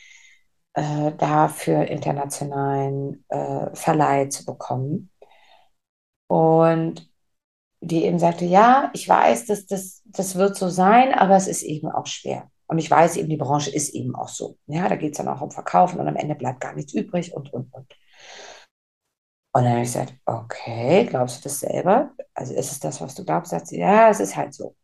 äh, 0.73 1.11
dafür 1.15 1.85
internationalen 1.85 3.23
äh, 3.29 3.67
Verleih 3.75 4.29
zu 4.29 4.45
bekommen. 4.45 5.11
Und 6.27 7.09
die 7.81 8.05
eben 8.05 8.19
sagte, 8.19 8.45
ja, 8.45 8.89
ich 8.93 9.07
weiß, 9.07 9.45
dass 9.45 9.65
das, 9.67 10.01
das 10.05 10.35
wird 10.35 10.55
so 10.55 10.69
sein, 10.69 11.13
aber 11.13 11.35
es 11.35 11.47
ist 11.47 11.63
eben 11.63 11.89
auch 11.89 12.07
schwer. 12.07 12.49
Und 12.67 12.79
ich 12.79 12.91
weiß 12.91 13.17
eben, 13.17 13.29
die 13.29 13.37
Branche 13.37 13.71
ist 13.71 13.89
eben 13.89 14.15
auch 14.15 14.27
so. 14.29 14.57
Ja, 14.67 14.89
da 14.89 14.95
geht 14.95 15.13
es 15.13 15.17
dann 15.17 15.27
auch 15.29 15.41
um 15.41 15.51
Verkaufen 15.51 15.99
und 15.99 16.07
am 16.07 16.15
Ende 16.17 16.35
bleibt 16.35 16.59
gar 16.59 16.73
nichts 16.73 16.93
übrig 16.93 17.33
und, 17.33 17.53
und, 17.53 17.73
und. 17.73 17.93
Und 19.53 19.63
dann 19.63 19.71
habe 19.71 19.81
ich 19.81 19.87
gesagt, 19.93 20.13
okay, 20.25 21.05
glaubst 21.05 21.39
du 21.39 21.43
das 21.49 21.59
selber? 21.61 22.11
Also 22.33 22.53
ist 22.53 22.71
es 22.71 22.79
das, 22.79 23.01
was 23.01 23.15
du 23.15 23.25
glaubst? 23.25 23.51
Sagt 23.51 23.67
sie, 23.67 23.79
ja, 23.79 24.09
es 24.09 24.19
ist 24.19 24.35
halt 24.35 24.53
so. 24.53 24.75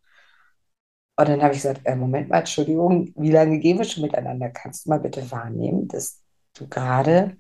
Und 1.16 1.30
dann 1.30 1.44
habe 1.44 1.54
ich 1.54 1.62
gesagt, 1.62 1.82
äh, 1.86 1.96
Moment 1.96 2.30
mal, 2.30 2.40
Entschuldigung, 2.40 3.14
wie 3.16 3.32
lange 3.32 3.60
gehen 3.60 3.78
wir 3.78 3.86
schon 3.86 4.04
miteinander? 4.04 4.50
Kannst 4.50 4.86
du 4.86 4.90
mal 4.90 5.00
bitte 5.00 5.30
wahrnehmen, 5.30 5.88
dass 5.88 6.24
du 6.56 6.68
gerade, 6.68 7.38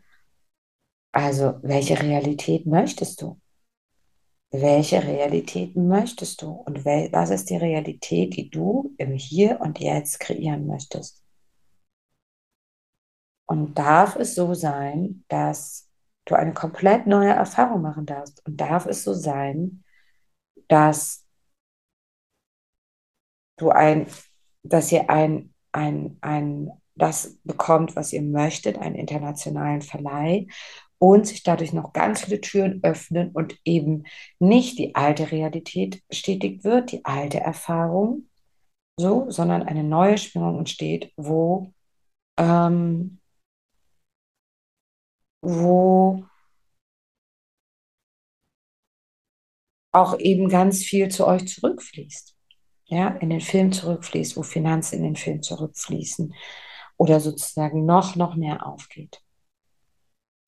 also 1.12 1.56
welche 1.63 2.00
Realität 2.00 2.68
möchtest 2.68 3.22
du? 3.22 3.39
Welche 4.56 5.02
Realität 5.02 5.76
möchtest 5.76 6.44
du? 6.44 6.52
Und 6.52 6.86
wel 6.86 7.12
was 7.12 7.32
ist 7.32 7.50
die 7.50 7.58
Realität, 7.58 8.36
die 8.36 8.52
du 8.52 8.94
im 9.00 9.13
Hier 9.13 9.60
und 9.62 9.80
Jetzt 9.80 10.20
kreieren 10.20 10.68
möchtest? 10.68 11.24
Und 13.48 13.80
darf 13.80 14.16
es 14.16 14.36
so 14.36 14.54
sein, 14.54 15.26
dass 15.28 15.89
du 16.26 16.36
eine 16.36 16.54
komplett 16.54 17.08
neue 17.08 17.32
Erfahrung 17.32 17.82
machen 17.82 18.06
darfst? 18.06 18.46
Und 18.46 18.62
darf 18.62 18.86
es 18.86 19.04
so 19.04 19.16
sein, 19.16 19.84
dass 20.68 21.26
du 23.58 23.72
ein, 23.72 24.06
dass 24.62 24.92
ihr 24.92 25.10
ein, 25.10 25.52
ein, 25.72 26.20
ein, 26.22 26.70
das 26.94 27.39
bekommt, 27.44 27.96
was 27.96 28.13
ihr 28.13 28.22
möchtet, 28.22 28.78
einen 28.78 28.96
internationalen 28.96 29.82
Verleih 29.82 30.46
und 31.04 31.28
sich 31.28 31.44
dadurch 31.44 31.74
noch 31.74 31.92
ganz 31.92 32.22
viele 32.24 32.39
Türen 32.39 32.80
öffnen 32.82 33.32
und 33.32 33.58
eben 33.66 34.06
nicht 34.39 34.80
die 34.80 34.96
alte 34.96 35.32
Realität 35.34 36.02
bestätigt 36.08 36.63
wird, 36.63 36.94
die 36.94 37.04
alte 37.04 37.42
Erfahrung, 37.42 38.30
so, 38.98 39.30
sondern 39.30 39.63
eine 39.63 39.84
neue 39.84 40.18
Schwingung 40.18 40.60
entsteht, 40.60 41.13
wo, 41.18 41.74
ähm, 42.38 43.20
wo 45.44 46.24
auch 49.92 50.20
eben 50.20 50.50
ganz 50.50 50.84
viel 50.84 51.10
zu 51.10 51.26
euch 51.28 51.48
zurückfließt. 51.48 52.36
Ja, 52.86 53.10
in 53.10 53.30
den 53.32 53.42
Film 53.42 53.72
zurückfließt, 53.72 54.38
wo 54.38 54.44
Finanzen 54.44 54.98
in 55.00 55.04
den 55.04 55.16
Film 55.16 55.42
zurückfließen 55.42 56.34
oder 56.98 57.20
sozusagen 57.20 57.86
noch, 57.86 58.16
noch 58.16 58.36
mehr 58.36 58.68
aufgeht. 58.68 59.22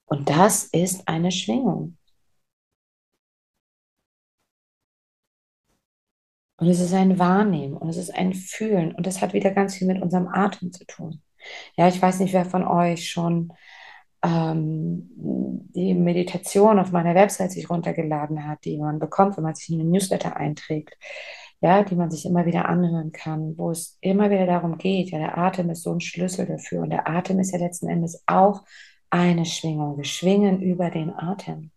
Und 0.05 0.29
das 0.29 0.65
ist 0.65 1.07
eine 1.07 1.31
Schwingung. 1.31 1.97
Und 6.57 6.67
es 6.69 6.79
ist 6.79 6.93
ein 6.93 7.19
Wahrnehmen 7.19 7.75
und 7.75 7.89
es 7.89 7.97
ist 7.97 8.13
ein 8.15 8.33
Fühlen 8.33 8.95
und 8.95 9.05
das 9.05 9.21
hat 9.21 9.33
wieder 9.33 9.51
ganz 9.51 9.75
viel 9.75 9.87
mit 9.87 10.01
unserem 10.01 10.27
Atem 10.27 10.71
zu 10.71 10.85
tun. 10.85 11.21
Ja, 11.75 11.87
ich 11.87 12.01
weiß 12.01 12.19
nicht, 12.19 12.33
wer 12.33 12.45
von 12.45 12.65
euch 12.65 13.09
schon 13.09 13.51
ähm, 14.23 15.09
die 15.75 15.93
Meditation 15.93 16.79
auf 16.79 16.91
meiner 16.91 17.13
Website 17.13 17.51
sich 17.51 17.69
runtergeladen 17.69 18.47
hat, 18.47 18.63
die 18.65 18.77
man 18.77 18.99
bekommt, 18.99 19.35
wenn 19.37 19.43
man 19.43 19.55
sich 19.55 19.69
in 19.69 19.79
den 19.79 19.91
Newsletter 19.91 20.37
einträgt, 20.37 20.97
ja, 21.61 21.83
die 21.83 21.95
man 21.95 22.09
sich 22.09 22.25
immer 22.25 22.45
wieder 22.45 22.69
anhören 22.69 23.11
kann, 23.11 23.57
wo 23.57 23.71
es 23.71 23.97
immer 24.01 24.29
wieder 24.29 24.45
darum 24.45 24.77
geht, 24.77 25.11
ja, 25.11 25.19
der 25.19 25.37
Atem 25.37 25.69
ist 25.69 25.83
so 25.83 25.91
ein 25.91 26.01
Schlüssel 26.01 26.45
dafür 26.45 26.81
und 26.81 26.89
der 26.89 27.07
Atem 27.07 27.39
ist 27.39 27.51
ja 27.51 27.59
letzten 27.59 27.89
Endes 27.89 28.23
auch 28.27 28.63
eine 29.15 29.45
Schwingung. 29.45 29.95
Wir 29.95 30.03
schwingen 30.03 30.61
über 30.61 30.89
den 30.89 31.09
Atem. 31.09 31.71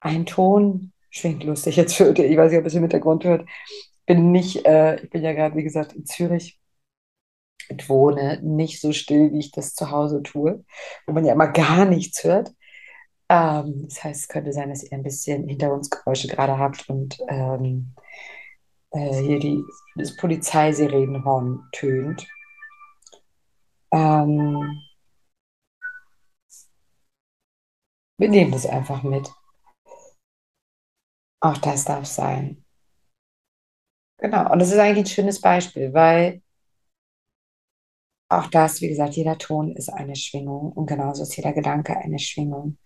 Ein 0.00 0.26
Ton 0.26 0.92
schwingt 1.08 1.44
lustig 1.44 1.76
jetzt 1.76 1.94
für 1.94 2.10
ich 2.10 2.36
weiß 2.36 2.50
nicht, 2.50 2.60
ob 2.60 2.66
es 2.66 2.74
im 2.74 2.82
Hintergrund 2.82 3.24
hört. 3.24 3.48
Bin 4.04 4.30
nicht, 4.30 4.66
äh, 4.66 4.96
ich 5.02 5.08
bin 5.08 5.22
ja 5.22 5.32
gerade, 5.32 5.56
wie 5.56 5.62
gesagt, 5.62 5.94
in 5.94 6.04
Zürich 6.04 6.60
und 7.70 7.88
wohne 7.88 8.38
nicht 8.42 8.82
so 8.82 8.92
still, 8.92 9.32
wie 9.32 9.38
ich 9.38 9.50
das 9.50 9.74
zu 9.74 9.90
Hause 9.90 10.22
tue, 10.22 10.62
wo 11.06 11.14
man 11.14 11.24
ja 11.24 11.32
immer 11.32 11.48
gar 11.48 11.86
nichts 11.86 12.22
hört. 12.22 12.52
Ähm, 13.30 13.86
das 13.88 14.04
heißt, 14.04 14.20
es 14.22 14.28
könnte 14.28 14.52
sein, 14.52 14.68
dass 14.68 14.82
ihr 14.82 14.92
ein 14.92 15.02
bisschen 15.02 15.48
Hintergrundgeräusche 15.48 16.28
gerade 16.28 16.58
habt 16.58 16.86
und 16.90 17.18
ähm, 17.28 17.94
äh, 18.90 19.22
hier 19.22 19.38
die, 19.38 19.62
das 19.96 20.14
Polizeisirenenhorn 20.18 21.66
tönt. 21.72 22.26
Ähm, 23.90 24.83
wir 28.18 28.28
nehmen 28.28 28.52
das 28.52 28.66
einfach 28.66 29.02
mit. 29.02 29.30
Auch 31.40 31.58
das 31.58 31.84
darf 31.84 32.06
sein. 32.06 32.64
Genau. 34.18 34.50
Und 34.50 34.58
das 34.58 34.70
ist 34.70 34.78
eigentlich 34.78 35.04
ein 35.04 35.14
schönes 35.14 35.40
Beispiel, 35.40 35.92
weil 35.92 36.42
auch 38.30 38.46
das, 38.46 38.80
wie 38.80 38.88
gesagt, 38.88 39.14
jeder 39.14 39.38
Ton 39.38 39.76
ist 39.76 39.90
eine 39.90 40.16
Schwingung 40.16 40.72
und 40.72 40.86
genauso 40.86 41.22
ist 41.22 41.36
jeder 41.36 41.52
Gedanke 41.52 41.96
eine 41.96 42.18
Schwingung. 42.18 42.78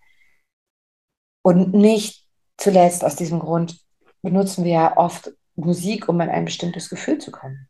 Und 1.42 1.72
nicht 1.72 2.26
zuletzt 2.56 3.04
aus 3.04 3.16
diesem 3.16 3.38
Grund 3.38 3.80
benutzen 4.22 4.64
wir 4.64 4.72
ja 4.72 4.96
oft 4.96 5.32
Musik, 5.54 6.08
um 6.08 6.20
an 6.20 6.28
ein 6.28 6.44
bestimmtes 6.44 6.88
Gefühl 6.88 7.18
zu 7.18 7.30
kommen. 7.30 7.68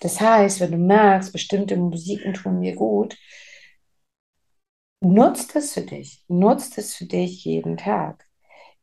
Das 0.00 0.20
heißt, 0.20 0.60
wenn 0.60 0.72
du 0.72 0.78
merkst, 0.78 1.32
bestimmte 1.32 1.76
Musiken 1.76 2.34
tun 2.34 2.60
mir 2.60 2.74
gut, 2.74 3.16
nutzt 5.04 5.54
es 5.56 5.72
für 5.74 5.82
dich, 5.82 6.24
nutzt 6.28 6.78
es 6.78 6.94
für 6.94 7.06
dich 7.06 7.44
jeden 7.44 7.76
Tag. 7.76 8.26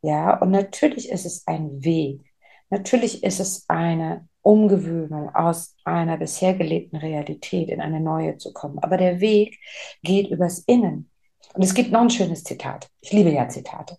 Ja, 0.02 0.38
und 0.40 0.52
natürlich 0.52 1.10
ist 1.10 1.26
es 1.26 1.46
ein 1.48 1.84
Weg. 1.84 2.22
Natürlich 2.70 3.24
ist 3.24 3.40
es 3.40 3.66
eine 3.70 4.28
Umgewöhnung 4.42 5.34
aus 5.36 5.76
einer 5.84 6.18
bisher 6.18 6.54
gelebten 6.56 6.98
Realität 6.98 7.70
in 7.70 7.82
eine 7.82 8.00
neue 8.00 8.38
zu 8.38 8.54
kommen. 8.54 8.80
Aber 8.80 8.98
der 8.98 9.20
Weg 9.20 9.60
geht 10.04 10.32
übers 10.32 10.60
Innen. 10.60 11.10
Und 11.54 11.64
es 11.64 11.74
gibt 11.74 11.92
noch 11.92 12.02
ein 12.02 12.10
schönes 12.10 12.44
Zitat. 12.44 12.90
Ich 13.02 13.12
liebe 13.12 13.30
ja 13.32 13.48
Zitate. 13.50 13.98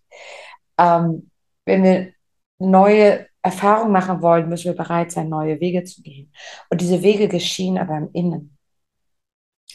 Ähm, 0.79 1.31
wenn 1.65 1.83
wir 1.85 2.13
neue 2.59 3.27
Erfahrungen 3.43 3.93
machen 3.93 4.23
wollen, 4.23 4.49
müssen 4.49 4.67
wir 4.67 4.77
bereit 4.77 5.13
sein, 5.13 5.29
neue 5.29 5.61
Wege 5.61 5.85
zu 5.85 6.03
gehen. 6.03 6.33
Und 6.71 6.81
diese 6.81 7.03
Wege 7.03 7.29
geschehen 7.29 7.79
aber 7.79 7.97
im 7.99 8.11
Innen. 8.13 8.57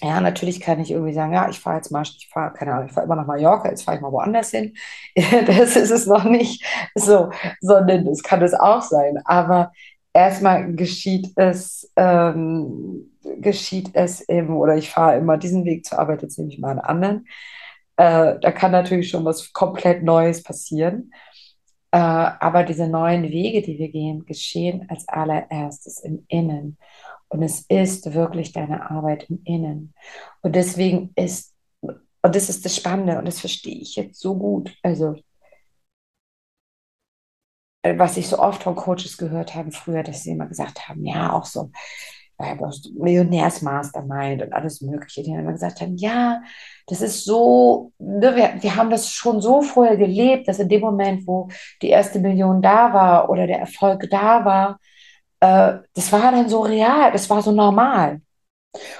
Ja, 0.01 0.21
natürlich 0.21 0.59
kann 0.59 0.79
ich 0.79 0.91
irgendwie 0.91 1.13
sagen, 1.13 1.33
ja, 1.33 1.49
ich 1.49 1.59
fahre 1.59 1.77
jetzt 1.77 1.91
mal, 1.91 2.03
ich 2.03 2.29
fahre, 2.31 2.53
keine 2.53 2.73
Ahnung, 2.73 2.87
ich 2.87 2.93
fahre 2.93 3.05
immer 3.05 3.15
nach 3.15 3.25
Mallorca, 3.25 3.69
jetzt 3.69 3.83
fahre 3.83 3.97
ich 3.97 4.01
mal 4.01 4.11
woanders 4.11 4.51
hin. 4.51 4.75
Das 5.47 5.75
ist 5.75 5.89
es 5.89 6.05
noch 6.05 6.23
nicht 6.23 6.63
so, 6.93 7.31
sondern 7.61 8.05
das 8.05 8.21
kann 8.21 8.41
es 8.43 8.53
auch 8.53 8.81
sein. 8.83 9.17
Aber 9.25 9.71
erstmal 10.13 10.73
geschieht 10.75 11.31
es, 11.35 11.91
ähm, 11.95 13.11
geschieht 13.39 13.89
es 13.93 14.27
eben, 14.29 14.55
oder 14.57 14.75
ich 14.77 14.89
fahre 14.91 15.17
immer 15.17 15.37
diesen 15.37 15.65
Weg 15.65 15.85
zur 15.85 15.99
Arbeit, 15.99 16.21
jetzt 16.21 16.37
nehme 16.37 16.51
ich 16.51 16.59
mal 16.59 16.71
einen 16.71 16.79
anderen. 16.79 17.27
Äh, 17.97 18.39
da 18.39 18.51
kann 18.51 18.71
natürlich 18.71 19.09
schon 19.09 19.25
was 19.25 19.51
komplett 19.53 20.03
Neues 20.03 20.43
passieren. 20.43 21.11
Äh, 21.91 21.97
aber 21.97 22.63
diese 22.63 22.87
neuen 22.87 23.23
Wege, 23.23 23.61
die 23.61 23.79
wir 23.79 23.89
gehen, 23.89 24.25
geschehen 24.25 24.85
als 24.89 25.07
allererstes 25.07 25.99
im 26.01 26.25
Innen. 26.27 26.77
Und 27.29 27.43
es 27.43 27.65
ist 27.67 28.13
wirklich 28.13 28.53
deine 28.53 28.89
Arbeit 28.89 29.29
im 29.29 29.41
Innen. 29.43 29.93
Und 30.41 30.55
deswegen 30.55 31.11
ist, 31.15 31.53
und 31.81 32.35
das 32.35 32.49
ist 32.49 32.65
das 32.65 32.75
Spannende, 32.75 33.17
und 33.17 33.27
das 33.27 33.39
verstehe 33.39 33.79
ich 33.79 33.95
jetzt 33.95 34.19
so 34.19 34.37
gut. 34.37 34.75
Also, 34.81 35.15
äh, 37.83 37.97
was 37.97 38.17
ich 38.17 38.27
so 38.27 38.39
oft 38.39 38.63
von 38.63 38.75
Coaches 38.75 39.17
gehört 39.17 39.55
habe 39.55 39.71
früher, 39.71 40.03
dass 40.03 40.23
sie 40.23 40.31
immer 40.31 40.47
gesagt 40.47 40.87
haben, 40.87 41.05
ja, 41.05 41.33
auch 41.33 41.45
so, 41.45 41.71
Millionärsmastermind 42.39 44.43
und 44.43 44.53
alles 44.53 44.81
Mögliche, 44.81 45.23
die 45.23 45.31
immer 45.31 45.53
gesagt 45.53 45.81
haben, 45.81 45.97
ja, 45.97 46.41
das 46.85 47.01
ist 47.01 47.25
so, 47.25 47.91
ne, 47.97 48.35
wir, 48.35 48.61
wir 48.61 48.75
haben 48.75 48.91
das 48.91 49.11
schon 49.11 49.41
so 49.41 49.63
vorher 49.63 49.97
gelebt, 49.97 50.47
dass 50.47 50.59
in 50.59 50.69
dem 50.69 50.81
Moment, 50.81 51.25
wo 51.25 51.49
die 51.81 51.89
erste 51.89 52.19
Million 52.19 52.61
da 52.61 52.93
war 52.93 53.29
oder 53.29 53.47
der 53.47 53.59
Erfolg 53.59 54.07
da 54.11 54.45
war, 54.45 54.79
äh, 55.39 55.79
das 55.93 56.11
war 56.11 56.31
dann 56.31 56.49
so 56.49 56.61
real, 56.61 57.11
das 57.11 57.29
war 57.29 57.41
so 57.41 57.51
normal. 57.51 58.21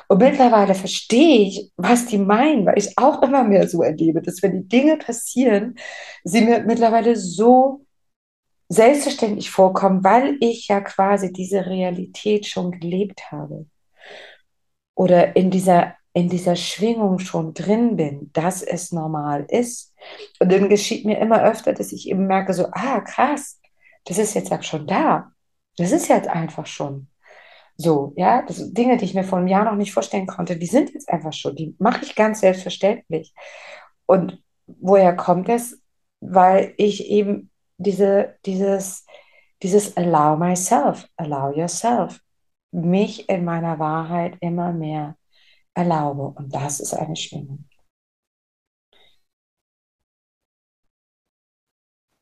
Und 0.08 0.20
mittlerweile 0.20 0.74
verstehe 0.76 1.48
ich, 1.48 1.72
was 1.78 2.06
die 2.08 2.18
meinen, 2.18 2.66
weil 2.66 2.78
ich 2.78 2.98
auch 2.98 3.22
immer 3.22 3.44
mehr 3.44 3.68
so 3.68 3.84
erlebe, 3.84 4.22
dass 4.22 4.42
wenn 4.42 4.54
die 4.54 4.68
Dinge 4.68 4.98
passieren, 4.98 5.76
sie 6.24 6.42
mir 6.42 6.62
mittlerweile 6.62 7.16
so 7.16 7.86
selbstverständlich 8.70 9.50
vorkommen, 9.50 10.04
weil 10.04 10.38
ich 10.42 10.68
ja 10.68 10.82
quasi 10.82 11.32
diese 11.32 11.66
Realität 11.66 12.46
schon 12.46 12.72
gelebt 12.72 13.32
habe 13.32 13.66
oder 14.96 15.36
in 15.36 15.52
dieser, 15.52 15.96
in 16.14 16.28
dieser 16.30 16.56
Schwingung 16.56 17.20
schon 17.20 17.54
drin 17.54 17.96
bin, 17.96 18.32
dass 18.34 18.62
es 18.64 18.92
normal 18.92 19.46
ist. 19.50 19.94
Und 20.40 20.52
dann 20.52 20.70
geschieht 20.70 21.06
mir 21.06 21.20
immer 21.20 21.44
öfter, 21.44 21.74
dass 21.74 21.92
ich 21.92 22.10
eben 22.10 22.28
merke, 22.28 22.54
so, 22.54 22.68
ah, 22.72 23.00
krass, 23.02 23.60
das 24.06 24.18
ist 24.18 24.34
jetzt 24.34 24.52
auch 24.52 24.64
schon 24.64 24.88
da. 24.88 25.32
Das 25.78 25.92
ist 25.92 26.08
jetzt 26.10 26.28
einfach 26.28 26.66
schon. 26.66 27.08
So, 27.78 28.14
ja, 28.18 28.42
das 28.44 28.74
Dinge, 28.74 28.98
die 28.98 29.06
ich 29.06 29.14
mir 29.14 29.24
vor 29.24 29.38
einem 29.38 29.48
Jahr 29.48 29.66
noch 29.66 29.76
nicht 29.76 29.94
vorstellen 29.94 30.28
konnte, 30.28 30.58
die 30.58 30.66
sind 30.66 30.94
jetzt 30.94 31.10
einfach 31.10 31.34
schon, 31.34 31.56
die 31.56 31.76
mache 31.80 32.04
ich 32.04 32.16
ganz 32.16 32.42
selbstverständlich. 32.42 33.34
Und 34.08 34.44
woher 34.68 35.16
kommt 35.16 35.50
es? 35.50 35.82
Weil 36.20 36.74
ich 36.78 37.06
eben 37.08 37.52
diese, 37.78 38.36
dieses, 38.46 39.06
dieses 39.64 39.96
Allow 39.98 40.38
myself, 40.38 41.08
allow 41.18 41.56
yourself, 41.56 42.20
mich 42.72 43.30
in 43.30 43.46
meiner 43.46 43.80
Wahrheit 43.80 44.38
immer 44.42 44.74
mehr 44.74 45.18
erlaube. 45.76 46.30
Und 46.40 46.54
das 46.56 46.80
ist 46.80 46.94
eine 46.94 47.16
Schwingung. 47.16 47.66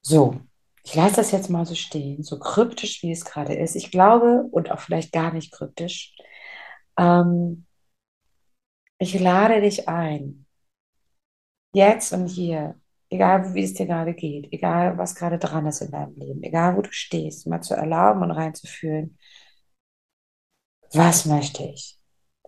So, 0.01 0.39
ich 0.85 0.95
lasse 0.95 1.15
das 1.17 1.31
jetzt 1.31 1.49
mal 1.49 1.65
so 1.65 1.75
stehen, 1.75 2.23
so 2.23 2.39
kryptisch 2.39 3.01
wie 3.03 3.11
es 3.11 3.25
gerade 3.25 3.55
ist. 3.55 3.75
Ich 3.75 3.91
glaube, 3.91 4.43
und 4.51 4.71
auch 4.71 4.79
vielleicht 4.79 5.11
gar 5.11 5.33
nicht 5.33 5.51
kryptisch, 5.51 6.15
ähm, 6.97 7.65
ich 8.99 9.19
lade 9.19 9.61
dich 9.61 9.87
ein, 9.89 10.45
jetzt 11.73 12.13
und 12.13 12.27
hier, 12.27 12.79
egal 13.09 13.53
wie 13.55 13.63
es 13.63 13.73
dir 13.73 13.87
gerade 13.87 14.13
geht, 14.13 14.51
egal 14.53 14.97
was 14.97 15.15
gerade 15.15 15.39
dran 15.39 15.65
ist 15.67 15.81
in 15.81 15.91
deinem 15.91 16.15
Leben, 16.15 16.43
egal 16.43 16.77
wo 16.77 16.81
du 16.81 16.91
stehst, 16.91 17.47
mal 17.47 17.61
zu 17.61 17.73
erlauben 17.75 18.21
und 18.23 18.31
reinzufühlen, 18.31 19.17
was 20.93 21.25
möchte 21.25 21.63
ich? 21.63 21.99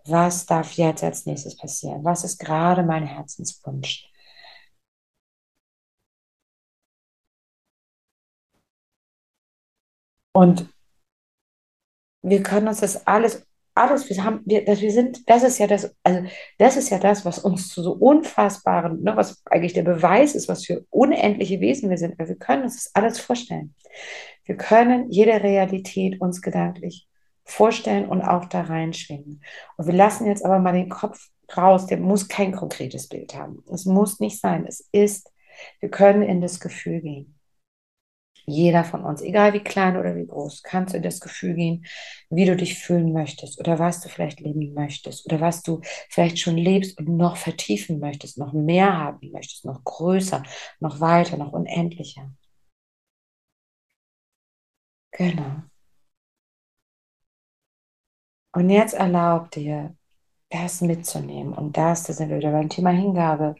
Was 0.04 0.46
darf 0.46 0.72
jetzt 0.72 1.04
als 1.04 1.26
nächstes 1.26 1.56
passieren? 1.56 2.04
Was 2.04 2.24
ist 2.24 2.38
gerade 2.38 2.82
mein 2.82 3.06
Herzenswunsch? 3.06 4.07
Und 10.38 10.72
wir 12.22 12.44
können 12.44 12.68
uns 12.68 12.78
das 12.78 13.08
alles, 13.08 13.44
alles, 13.74 14.08
wir 14.08 14.22
haben, 14.22 14.42
wir, 14.44 14.64
das, 14.64 14.80
wir 14.80 14.92
sind, 14.92 15.28
das 15.28 15.42
ist 15.42 15.58
ja 15.58 15.66
das, 15.66 15.96
also 16.04 16.22
das 16.58 16.76
ist 16.76 16.90
ja 16.90 17.00
das, 17.00 17.24
was 17.24 17.40
uns 17.40 17.70
zu 17.70 17.82
so 17.82 17.90
unfassbaren, 17.94 19.02
ne, 19.02 19.16
was 19.16 19.42
eigentlich 19.46 19.72
der 19.72 19.82
Beweis 19.82 20.36
ist, 20.36 20.48
was 20.48 20.64
für 20.64 20.86
unendliche 20.90 21.58
Wesen 21.58 21.90
wir 21.90 21.98
sind, 21.98 22.16
weil 22.20 22.28
wir 22.28 22.36
können 22.36 22.62
uns 22.62 22.76
das 22.76 22.94
alles 22.94 23.18
vorstellen. 23.18 23.74
Wir 24.44 24.56
können 24.56 25.10
jede 25.10 25.42
Realität 25.42 26.20
uns 26.20 26.40
gedanklich 26.40 27.08
vorstellen 27.44 28.08
und 28.08 28.22
auch 28.22 28.44
da 28.44 28.60
reinschwingen. 28.60 29.42
Und 29.76 29.86
wir 29.88 29.94
lassen 29.94 30.28
jetzt 30.28 30.44
aber 30.44 30.60
mal 30.60 30.72
den 30.72 30.88
Kopf 30.88 31.30
raus, 31.56 31.86
der 31.86 31.98
muss 31.98 32.28
kein 32.28 32.52
konkretes 32.52 33.08
Bild 33.08 33.34
haben. 33.34 33.64
Es 33.72 33.86
muss 33.86 34.20
nicht 34.20 34.40
sein, 34.40 34.66
es 34.68 34.88
ist, 34.92 35.32
wir 35.80 35.90
können 35.90 36.22
in 36.22 36.40
das 36.40 36.60
Gefühl 36.60 37.00
gehen. 37.00 37.37
Jeder 38.48 38.84
von 38.84 39.04
uns, 39.04 39.20
egal 39.22 39.52
wie 39.52 39.60
klein 39.60 39.96
oder 39.96 40.16
wie 40.16 40.26
groß, 40.26 40.62
kannst 40.62 40.94
du 40.94 40.96
in 40.98 41.02
das 41.02 41.20
Gefühl 41.20 41.54
gehen, 41.54 41.86
wie 42.30 42.44
du 42.46 42.56
dich 42.56 42.78
fühlen 42.78 43.12
möchtest 43.12 43.60
oder 43.60 43.78
was 43.78 44.00
du 44.00 44.08
vielleicht 44.08 44.40
leben 44.40 44.74
möchtest 44.74 45.26
oder 45.26 45.40
was 45.40 45.62
du 45.62 45.80
vielleicht 46.08 46.38
schon 46.38 46.56
lebst 46.56 46.98
und 46.98 47.08
noch 47.16 47.36
vertiefen 47.36 48.00
möchtest, 48.00 48.38
noch 48.38 48.52
mehr 48.52 48.96
haben 48.98 49.30
möchtest, 49.32 49.64
noch 49.64 49.84
größer, 49.84 50.42
noch 50.80 51.00
weiter, 51.00 51.36
noch 51.36 51.52
unendlicher. 51.52 52.30
Genau. 55.12 55.62
Und 58.52 58.70
jetzt 58.70 58.94
erlaub 58.94 59.50
dir, 59.50 59.94
das 60.50 60.80
mitzunehmen. 60.80 61.52
Und 61.52 61.76
das, 61.76 62.04
da 62.04 62.12
sind 62.12 62.30
wir 62.30 62.38
wieder 62.38 62.52
beim 62.52 62.68
Thema 62.68 62.90
Hingabe. 62.90 63.56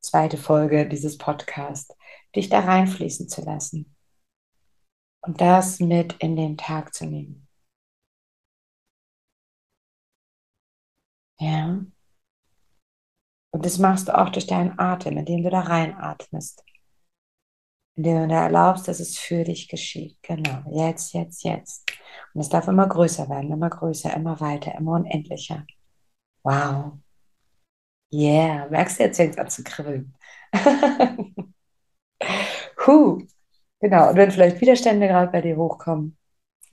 Zweite 0.00 0.36
Folge 0.36 0.88
dieses 0.88 1.18
Podcasts 1.18 1.94
dich 2.34 2.48
da 2.48 2.60
reinfließen 2.60 3.28
zu 3.28 3.42
lassen 3.42 3.94
und 5.22 5.40
das 5.40 5.80
mit 5.80 6.14
in 6.14 6.36
den 6.36 6.56
Tag 6.56 6.94
zu 6.94 7.06
nehmen. 7.06 7.48
Ja. 11.38 11.84
Und 13.50 13.64
das 13.64 13.78
machst 13.78 14.08
du 14.08 14.18
auch 14.18 14.30
durch 14.30 14.46
deinen 14.46 14.78
Atem, 14.78 15.16
indem 15.16 15.42
du 15.42 15.50
da 15.50 15.60
reinatmest. 15.60 16.64
Indem 17.96 18.22
du 18.22 18.28
da 18.28 18.44
erlaubst, 18.44 18.88
dass 18.88 18.98
es 19.00 19.18
für 19.18 19.44
dich 19.44 19.68
geschieht. 19.68 20.18
Genau. 20.22 20.62
Jetzt, 20.72 21.12
jetzt, 21.14 21.44
jetzt. 21.44 21.88
Und 22.34 22.40
es 22.40 22.48
darf 22.48 22.66
immer 22.66 22.88
größer 22.88 23.28
werden, 23.28 23.52
immer 23.52 23.70
größer, 23.70 24.12
immer 24.14 24.40
weiter, 24.40 24.74
immer 24.74 24.92
unendlicher. 24.92 25.64
Wow. 26.42 26.98
Yeah. 28.12 28.68
Merkst 28.68 28.98
du, 28.98 29.04
jetzt 29.04 29.16
fängt 29.16 29.32
es 29.34 29.38
an 29.38 29.48
zu 29.48 29.64
kribbeln. 29.64 30.14
Huh. 32.86 33.18
Genau, 33.80 34.10
und 34.10 34.16
wenn 34.16 34.30
vielleicht 34.30 34.60
Widerstände 34.60 35.08
gerade 35.08 35.30
bei 35.32 35.40
dir 35.42 35.56
hochkommen, 35.56 36.16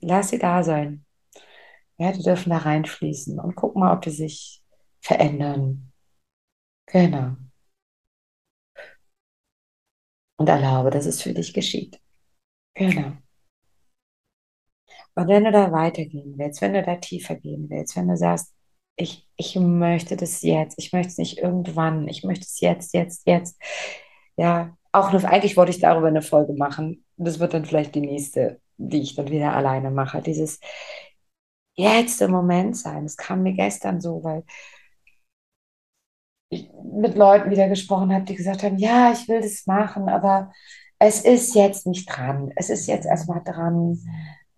lass 0.00 0.30
sie 0.30 0.38
da 0.38 0.62
sein. 0.64 1.04
Ja, 1.98 2.12
die 2.12 2.22
dürfen 2.22 2.50
da 2.50 2.58
reinfließen 2.58 3.38
und 3.40 3.54
guck 3.56 3.76
mal, 3.76 3.94
ob 3.94 4.02
die 4.02 4.10
sich 4.10 4.62
verändern. 5.00 5.92
Genau. 6.86 7.36
Und 10.36 10.48
erlaube, 10.48 10.90
dass 10.90 11.06
es 11.06 11.22
für 11.22 11.32
dich 11.32 11.54
geschieht. 11.54 11.98
Genau. 12.74 13.12
Und 15.14 15.28
wenn 15.28 15.44
du 15.44 15.52
da 15.52 15.72
weitergehen 15.72 16.34
willst, 16.38 16.60
wenn 16.62 16.74
du 16.74 16.82
da 16.82 16.96
tiefer 16.96 17.36
gehen 17.36 17.68
willst, 17.70 17.96
wenn 17.96 18.08
du 18.08 18.16
sagst, 18.16 18.54
ich, 18.96 19.28
ich 19.36 19.56
möchte 19.56 20.16
das 20.16 20.42
jetzt, 20.42 20.78
ich 20.78 20.92
möchte 20.92 21.08
es 21.10 21.18
nicht 21.18 21.38
irgendwann, 21.38 22.08
ich 22.08 22.24
möchte 22.24 22.44
es 22.44 22.60
jetzt, 22.60 22.94
jetzt, 22.94 23.26
jetzt, 23.26 23.60
ja, 24.36 24.76
auch 24.92 25.08
eine, 25.12 25.26
eigentlich 25.28 25.56
wollte 25.56 25.70
ich 25.72 25.80
darüber 25.80 26.08
eine 26.08 26.22
Folge 26.22 26.52
machen. 26.52 27.04
Das 27.16 27.38
wird 27.40 27.54
dann 27.54 27.64
vielleicht 27.64 27.94
die 27.94 28.00
nächste, 28.00 28.60
die 28.76 29.02
ich 29.02 29.14
dann 29.14 29.28
wieder 29.30 29.54
alleine 29.54 29.90
mache. 29.90 30.22
Dieses 30.22 30.60
jetzt 31.74 32.20
im 32.22 32.30
Moment 32.30 32.76
sein. 32.76 33.04
Das 33.04 33.16
kam 33.16 33.42
mir 33.42 33.54
gestern 33.54 34.00
so, 34.00 34.22
weil 34.22 34.44
ich 36.50 36.70
mit 36.84 37.16
Leuten 37.16 37.50
wieder 37.50 37.68
gesprochen 37.68 38.12
habe, 38.12 38.24
die 38.24 38.34
gesagt 38.34 38.62
haben, 38.62 38.76
ja, 38.78 39.12
ich 39.12 39.26
will 39.28 39.40
das 39.40 39.66
machen, 39.66 40.08
aber 40.08 40.52
es 40.98 41.24
ist 41.24 41.54
jetzt 41.54 41.86
nicht 41.86 42.06
dran. 42.06 42.52
Es 42.56 42.68
ist 42.70 42.86
jetzt 42.86 43.06
erstmal 43.06 43.42
dran, 43.42 43.98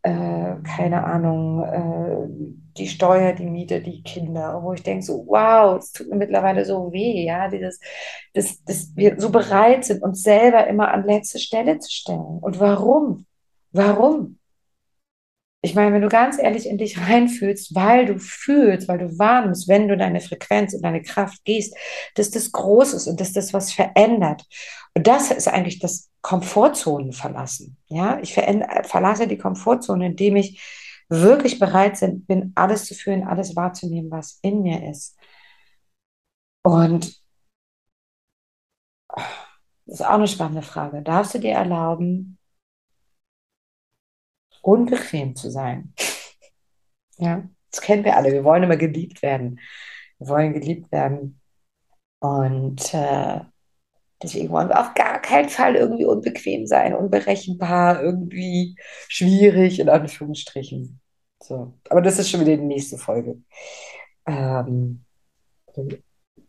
äh, 0.05 0.57
keine 0.63 1.03
Ahnung, 1.05 1.65
äh, 1.65 2.55
die 2.77 2.89
Steuer, 2.89 3.33
die 3.33 3.47
Miete, 3.47 3.81
die 3.81 4.03
Kinder, 4.03 4.61
wo 4.63 4.75
ich 4.75 4.83
denke 4.83 5.03
so, 5.03 5.25
wow, 5.27 5.79
es 5.79 5.93
tut 5.93 6.09
mir 6.09 6.17
mittlerweile 6.17 6.65
so 6.67 6.93
weh, 6.93 7.25
ja, 7.25 7.49
dieses, 7.49 7.81
dass, 8.35 8.63
dass 8.65 8.95
wir 8.97 9.19
so 9.19 9.31
bereit 9.31 9.87
sind, 9.87 10.03
uns 10.03 10.23
selber 10.23 10.67
immer 10.67 10.93
an 10.93 11.07
letzte 11.07 11.39
Stelle 11.39 11.79
zu 11.79 11.91
stellen. 11.91 12.39
Und 12.41 12.61
warum? 12.61 13.25
Warum? 13.73 14.39
Ich 15.65 15.75
meine, 15.75 15.95
wenn 15.95 16.03
du 16.03 16.09
ganz 16.09 16.39
ehrlich 16.39 16.69
in 16.69 16.77
dich 16.77 17.01
reinfühlst, 17.01 17.75
weil 17.75 18.05
du 18.05 18.19
fühlst, 18.19 18.87
weil 18.87 18.99
du 18.99 19.19
wahrnimmst, 19.19 19.67
wenn 19.67 19.89
du 19.89 19.97
deine 19.97 20.21
Frequenz 20.21 20.75
und 20.75 20.83
deine 20.83 21.01
Kraft 21.01 21.43
gehst, 21.47 21.75
dass 22.17 22.31
das 22.31 22.53
groß 22.53 22.93
ist 22.93 23.07
und 23.07 23.19
dass 23.19 23.33
das 23.33 23.55
was 23.55 23.73
verändert. 23.73 24.45
Und 24.95 25.07
das 25.07 25.31
ist 25.31 25.49
eigentlich 25.49 25.79
das 25.79 26.11
Komfortzonen 26.21 27.13
verlassen. 27.13 27.79
Ja, 27.87 28.19
ich 28.21 28.35
verlasse 28.35 29.27
die 29.27 29.39
Komfortzone, 29.39 30.05
indem 30.05 30.37
ich 30.37 30.63
wirklich 31.09 31.59
bereit 31.59 31.99
bin, 32.27 32.53
alles 32.55 32.85
zu 32.85 32.95
fühlen, 32.95 33.25
alles 33.25 33.57
wahrzunehmen, 33.57 34.11
was 34.11 34.39
in 34.43 34.63
mir 34.63 34.87
ist. 34.91 35.17
Und 36.63 37.23
das 39.87 40.01
ist 40.01 40.03
auch 40.03 40.11
eine 40.11 40.29
spannende 40.29 40.63
Frage. 40.63 41.01
Darfst 41.01 41.33
du 41.33 41.39
dir 41.39 41.53
erlauben, 41.53 42.37
unbequem 44.65 45.37
zu 45.37 45.51
sein. 45.51 45.95
Ja, 47.19 47.49
das 47.71 47.81
kennen 47.81 48.05
wir 48.05 48.17
alle. 48.17 48.33
Wir 48.33 48.45
wollen 48.45 48.63
immer 48.63 48.77
geliebt 48.77 49.23
werden. 49.23 49.61
Wir 50.19 50.29
wollen 50.29 50.53
geliebt 50.53 50.91
werden. 50.91 51.41
Und 52.21 52.95
äh, 52.95 53.41
deswegen 54.23 54.51
wollen 54.51 54.69
wir 54.69 54.81
auf 54.81 54.95
gar 54.95 55.21
keinen 55.21 55.49
Fall 55.49 55.77
irgendwie 55.77 56.07
unbequem 56.07 56.67
sein, 56.67 56.95
unberechenbar, 56.95 58.03
irgendwie 58.03 58.77
schwierig, 59.09 59.81
in 59.81 59.89
Anführungsstrichen. 59.89 61.01
So. 61.43 61.79
Aber 61.91 62.01
das 62.01 62.19
ist 62.19 62.31
schon 62.31 62.41
wieder 62.41 62.57
die 62.57 62.63
nächste 62.65 62.99
Folge. 62.99 63.43
Ähm, 64.27 65.05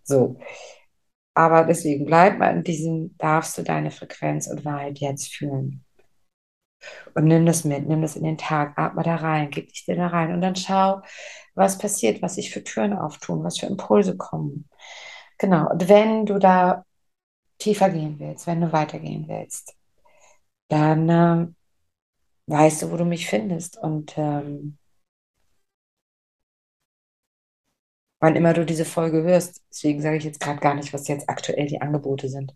so. 0.03 0.37
Aber 1.33 1.65
deswegen 1.65 2.05
bleib 2.05 2.37
mal 2.39 2.55
in 2.55 2.63
diesem, 2.63 3.17
darfst 3.17 3.57
du 3.57 3.63
deine 3.63 3.91
Frequenz 3.91 4.47
und 4.47 4.63
Wahrheit 4.63 4.99
jetzt 4.99 5.33
fühlen. 5.33 5.84
Und 7.13 7.25
nimm 7.25 7.45
das 7.45 7.63
mit, 7.63 7.87
nimm 7.87 8.01
das 8.01 8.15
in 8.15 8.23
den 8.23 8.37
Tag, 8.37 8.77
atme 8.77 9.03
da 9.03 9.15
rein, 9.15 9.49
gib 9.51 9.69
dich 9.69 9.85
dir 9.85 9.95
da 9.95 10.07
rein 10.07 10.33
und 10.33 10.41
dann 10.41 10.55
schau, 10.55 11.01
was 11.55 11.77
passiert, 11.77 12.21
was 12.21 12.35
sich 12.35 12.51
für 12.51 12.63
Türen 12.63 12.93
auftun, 12.93 13.43
was 13.43 13.59
für 13.59 13.67
Impulse 13.67 14.17
kommen. 14.17 14.69
Genau. 15.37 15.69
Und 15.71 15.89
wenn 15.89 16.25
du 16.25 16.39
da 16.39 16.85
tiefer 17.59 17.89
gehen 17.89 18.19
willst, 18.19 18.47
wenn 18.47 18.61
du 18.61 18.71
weitergehen 18.73 19.27
willst, 19.27 19.75
dann 20.69 21.09
äh, 21.09 21.47
weißt 22.47 22.83
du, 22.83 22.91
wo 22.91 22.97
du 22.97 23.05
mich 23.05 23.27
findest. 23.27 23.77
Und 23.77 24.17
ähm, 24.17 24.77
wann 28.19 28.35
immer 28.35 28.53
du 28.53 28.65
diese 28.65 28.85
Folge 28.85 29.23
hörst, 29.23 29.63
deswegen 29.69 30.01
sage 30.01 30.17
ich 30.17 30.23
jetzt 30.23 30.39
gerade 30.39 30.59
gar 30.59 30.75
nicht, 30.75 30.93
was 30.93 31.07
jetzt 31.07 31.29
aktuell 31.29 31.67
die 31.67 31.81
Angebote 31.81 32.29
sind. 32.29 32.53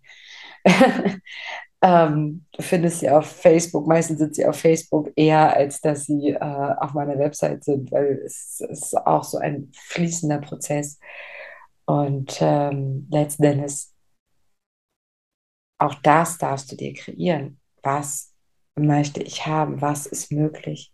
ähm, 1.81 2.45
du 2.51 2.61
findest 2.61 2.99
sie 2.99 3.09
auf 3.09 3.25
Facebook, 3.25 3.87
meistens 3.87 4.19
sind 4.19 4.35
sie 4.35 4.45
auf 4.45 4.57
Facebook 4.57 5.11
eher, 5.15 5.55
als 5.55 5.81
dass 5.81 6.05
sie 6.05 6.31
äh, 6.31 6.39
auf 6.39 6.93
meiner 6.93 7.17
Website 7.17 7.63
sind, 7.63 7.91
weil 7.91 8.21
es, 8.25 8.61
es, 8.69 8.81
ist 8.81 8.97
auch 8.97 9.23
so 9.23 9.37
ein 9.37 9.71
fließender 9.73 10.39
Prozess. 10.39 10.99
Und 11.85 12.37
ähm, 12.41 13.07
letzten 13.09 13.43
Endes, 13.43 13.95
auch 15.79 15.95
das 15.95 16.37
darfst 16.37 16.71
du 16.71 16.75
dir 16.75 16.93
kreieren. 16.93 17.59
Was 17.81 18.33
möchte 18.75 19.23
ich 19.23 19.45
haben? 19.45 19.81
Was 19.81 20.05
ist 20.05 20.31
möglich? 20.31 20.91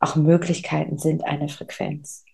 Auch 0.00 0.16
Möglichkeiten 0.16 0.98
sind 0.98 1.24
eine 1.24 1.48
Frequenz. 1.48 2.24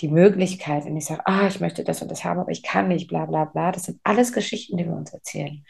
Die 0.00 0.08
Möglichkeit, 0.08 0.84
wenn 0.84 0.96
ich 0.96 1.06
sage, 1.06 1.22
ah, 1.26 1.48
ich 1.48 1.60
möchte 1.60 1.82
das 1.82 2.02
und 2.02 2.10
das 2.10 2.24
haben, 2.24 2.38
aber 2.38 2.52
ich 2.52 2.62
kann 2.62 2.88
nicht, 2.88 3.08
bla 3.08 3.26
bla 3.26 3.46
bla, 3.46 3.72
das 3.72 3.84
sind 3.84 4.00
alles 4.04 4.32
Geschichten, 4.32 4.76
die 4.76 4.84
wir 4.84 4.94
uns 4.94 5.12
erzählen. 5.12 5.64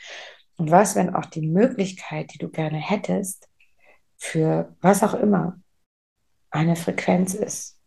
Und 0.57 0.71
was, 0.71 0.97
wenn 0.97 1.15
auch 1.15 1.27
die 1.27 1.47
Möglichkeit, 1.47 2.33
die 2.33 2.39
du 2.39 2.49
gerne 2.49 2.79
hättest, 2.79 3.49
für 4.17 4.75
was 4.81 5.03
auch 5.03 5.15
immer, 5.15 5.61
eine 6.51 6.77
Frequenz 6.77 7.35
ist? 7.35 7.81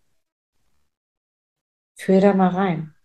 Führ 1.97 2.21
da 2.21 2.33
mal 2.33 2.49
rein. 2.49 2.95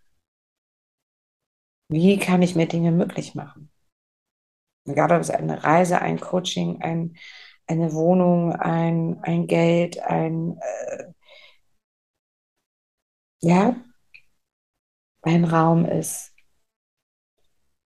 Wie 1.89 2.19
kann 2.19 2.43
ich 2.43 2.55
mir 2.55 2.67
Dinge 2.67 2.93
möglich 2.93 3.35
machen? 3.35 3.71
Egal 4.87 5.13
ob 5.13 5.21
es 5.21 5.31
eine 5.31 5.65
Reise, 5.65 6.01
ein 6.01 6.21
Coaching, 6.21 6.83
ein, 6.83 7.17
eine 7.67 7.93
Wohnung, 7.93 8.53
ein, 8.53 9.19
ein 9.23 9.47
Geld, 9.47 9.99
ein, 10.01 10.59
äh, 10.61 11.13
ja, 13.41 13.77
ein 15.23 15.45
Raum 15.45 15.87
ist. 15.87 16.34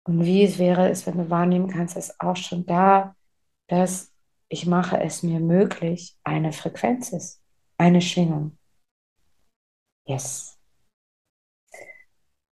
Und 0.08 0.24
wie 0.24 0.42
es 0.42 0.58
wäre 0.58 0.88
es, 0.88 1.06
wenn 1.06 1.18
du 1.18 1.28
wahrnehmen 1.28 1.68
kannst, 1.68 1.94
dass 1.94 2.18
auch 2.18 2.36
schon 2.36 2.64
da, 2.64 3.14
dass 3.66 4.10
ich 4.48 4.64
mache 4.64 4.98
es 4.98 5.22
mir 5.22 5.38
möglich, 5.38 6.16
eine 6.24 6.54
Frequenz 6.54 7.12
ist, 7.12 7.42
eine 7.76 8.00
Schwingung. 8.00 8.56
Yes. 10.06 10.58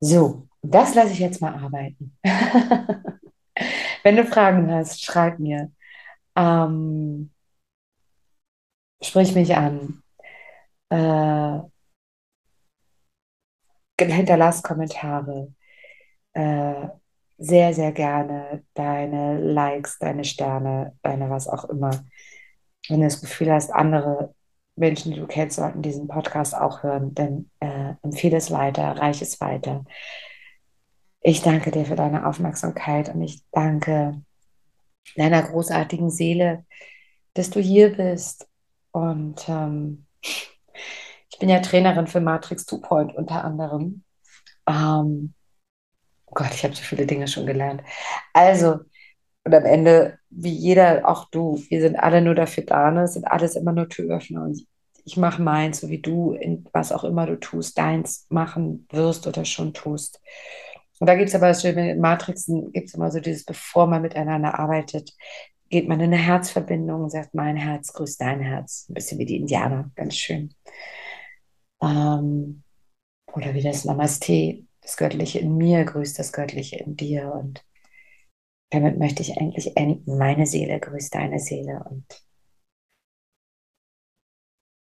So, 0.00 0.46
das 0.60 0.94
lasse 0.94 1.12
ich 1.12 1.20
jetzt 1.20 1.40
mal 1.40 1.54
arbeiten. 1.54 2.18
wenn 4.02 4.16
du 4.16 4.26
Fragen 4.26 4.70
hast, 4.70 5.02
schreib 5.02 5.38
mir. 5.38 5.72
Ähm, 6.36 7.32
sprich 9.02 9.34
mich 9.34 9.56
an. 9.56 10.02
Äh, 10.90 11.60
hinterlass 13.98 14.62
Kommentare. 14.62 15.54
Äh, 16.34 16.88
sehr, 17.38 17.72
sehr 17.72 17.92
gerne 17.92 18.64
deine 18.74 19.40
Likes, 19.40 19.98
deine 19.98 20.24
Sterne, 20.24 20.96
deine 21.02 21.30
was 21.30 21.48
auch 21.48 21.64
immer. 21.66 22.04
Wenn 22.88 23.00
du 23.00 23.06
das 23.06 23.20
Gefühl 23.20 23.52
hast, 23.52 23.70
andere 23.72 24.34
Menschen, 24.74 25.12
die 25.12 25.20
du 25.20 25.26
kennst, 25.26 25.56
sollten 25.56 25.82
diesen 25.82 26.08
Podcast 26.08 26.54
auch 26.54 26.82
hören, 26.82 27.14
dann 27.14 27.50
äh, 27.60 27.94
empfehle 28.02 28.36
es 28.36 28.50
weiter, 28.50 28.96
reich 28.96 29.22
es 29.22 29.40
weiter. 29.40 29.84
Ich 31.20 31.42
danke 31.42 31.70
dir 31.70 31.84
für 31.84 31.96
deine 31.96 32.26
Aufmerksamkeit 32.26 33.08
und 33.14 33.22
ich 33.22 33.42
danke 33.52 34.20
deiner 35.16 35.42
großartigen 35.42 36.10
Seele, 36.10 36.64
dass 37.34 37.50
du 37.50 37.60
hier 37.60 37.96
bist. 37.96 38.48
Und 38.92 39.48
ähm, 39.48 40.06
ich 40.22 41.38
bin 41.38 41.48
ja 41.48 41.60
Trainerin 41.60 42.06
für 42.06 42.20
Matrix 42.20 42.66
2 42.66 42.78
Point 42.78 43.14
unter 43.14 43.44
anderem. 43.44 44.04
Ähm, 44.66 45.34
oh 46.28 46.34
Gott, 46.34 46.54
ich 46.54 46.64
habe 46.64 46.74
so 46.74 46.82
viele 46.82 47.06
Dinge 47.06 47.28
schon 47.28 47.46
gelernt. 47.46 47.82
Also, 48.32 48.80
und 49.44 49.54
am 49.54 49.64
Ende, 49.64 50.18
wie 50.30 50.52
jeder, 50.52 51.08
auch 51.08 51.30
du, 51.30 51.62
wir 51.68 51.80
sind 51.80 51.96
alle 51.96 52.20
nur 52.20 52.34
dafür 52.34 52.64
da, 52.64 52.90
ne? 52.90 53.04
Es 53.04 53.14
sind 53.14 53.24
alles 53.26 53.56
immer 53.56 53.72
nur 53.72 53.88
Türöffner. 53.88 54.42
Und 54.42 54.66
ich 55.04 55.16
mache 55.16 55.40
meins, 55.42 55.80
so 55.80 55.88
wie 55.88 56.00
du, 56.00 56.32
in 56.32 56.66
was 56.72 56.92
auch 56.92 57.04
immer 57.04 57.26
du 57.26 57.36
tust, 57.40 57.78
deins 57.78 58.26
machen 58.28 58.86
wirst 58.90 59.26
oder 59.26 59.44
schon 59.44 59.72
tust. 59.72 60.20
Und 61.00 61.06
da 61.06 61.14
gibt 61.14 61.28
es 61.28 61.34
aber, 61.34 61.50
in 61.64 62.00
Matrixen 62.00 62.72
gibt 62.72 62.88
es 62.88 62.94
immer 62.94 63.10
so 63.10 63.20
dieses, 63.20 63.44
bevor 63.44 63.86
man 63.86 64.02
miteinander 64.02 64.58
arbeitet, 64.58 65.12
geht 65.70 65.88
man 65.88 66.00
in 66.00 66.12
eine 66.12 66.22
Herzverbindung 66.22 67.04
und 67.04 67.10
sagt, 67.10 67.34
mein 67.34 67.56
Herz 67.56 67.92
grüßt 67.92 68.20
dein 68.20 68.40
Herz. 68.40 68.86
Ein 68.88 68.94
bisschen 68.94 69.18
wie 69.18 69.26
die 69.26 69.36
Indianer, 69.36 69.90
ganz 69.94 70.16
schön. 70.16 70.54
Ähm, 71.82 72.62
oder 73.32 73.54
wie 73.54 73.62
das 73.62 73.84
Namaste, 73.84 74.64
das 74.88 74.96
Göttliche 74.96 75.38
in 75.38 75.58
mir 75.58 75.84
grüßt 75.84 76.18
das 76.18 76.32
Göttliche 76.32 76.76
in 76.76 76.96
dir. 76.96 77.30
Und 77.34 77.62
damit 78.70 78.98
möchte 78.98 79.20
ich 79.20 79.36
eigentlich 79.36 79.76
enden. 79.76 80.16
Meine 80.16 80.46
Seele 80.46 80.80
grüßt 80.80 81.14
deine 81.14 81.38
Seele. 81.38 81.84
Und 81.84 82.06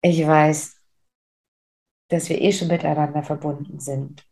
ich 0.03 0.27
weiß, 0.27 0.81
dass 2.09 2.29
wir 2.29 2.41
eh 2.41 2.51
schon 2.51 2.69
miteinander 2.69 3.23
verbunden 3.23 3.79
sind. 3.79 4.29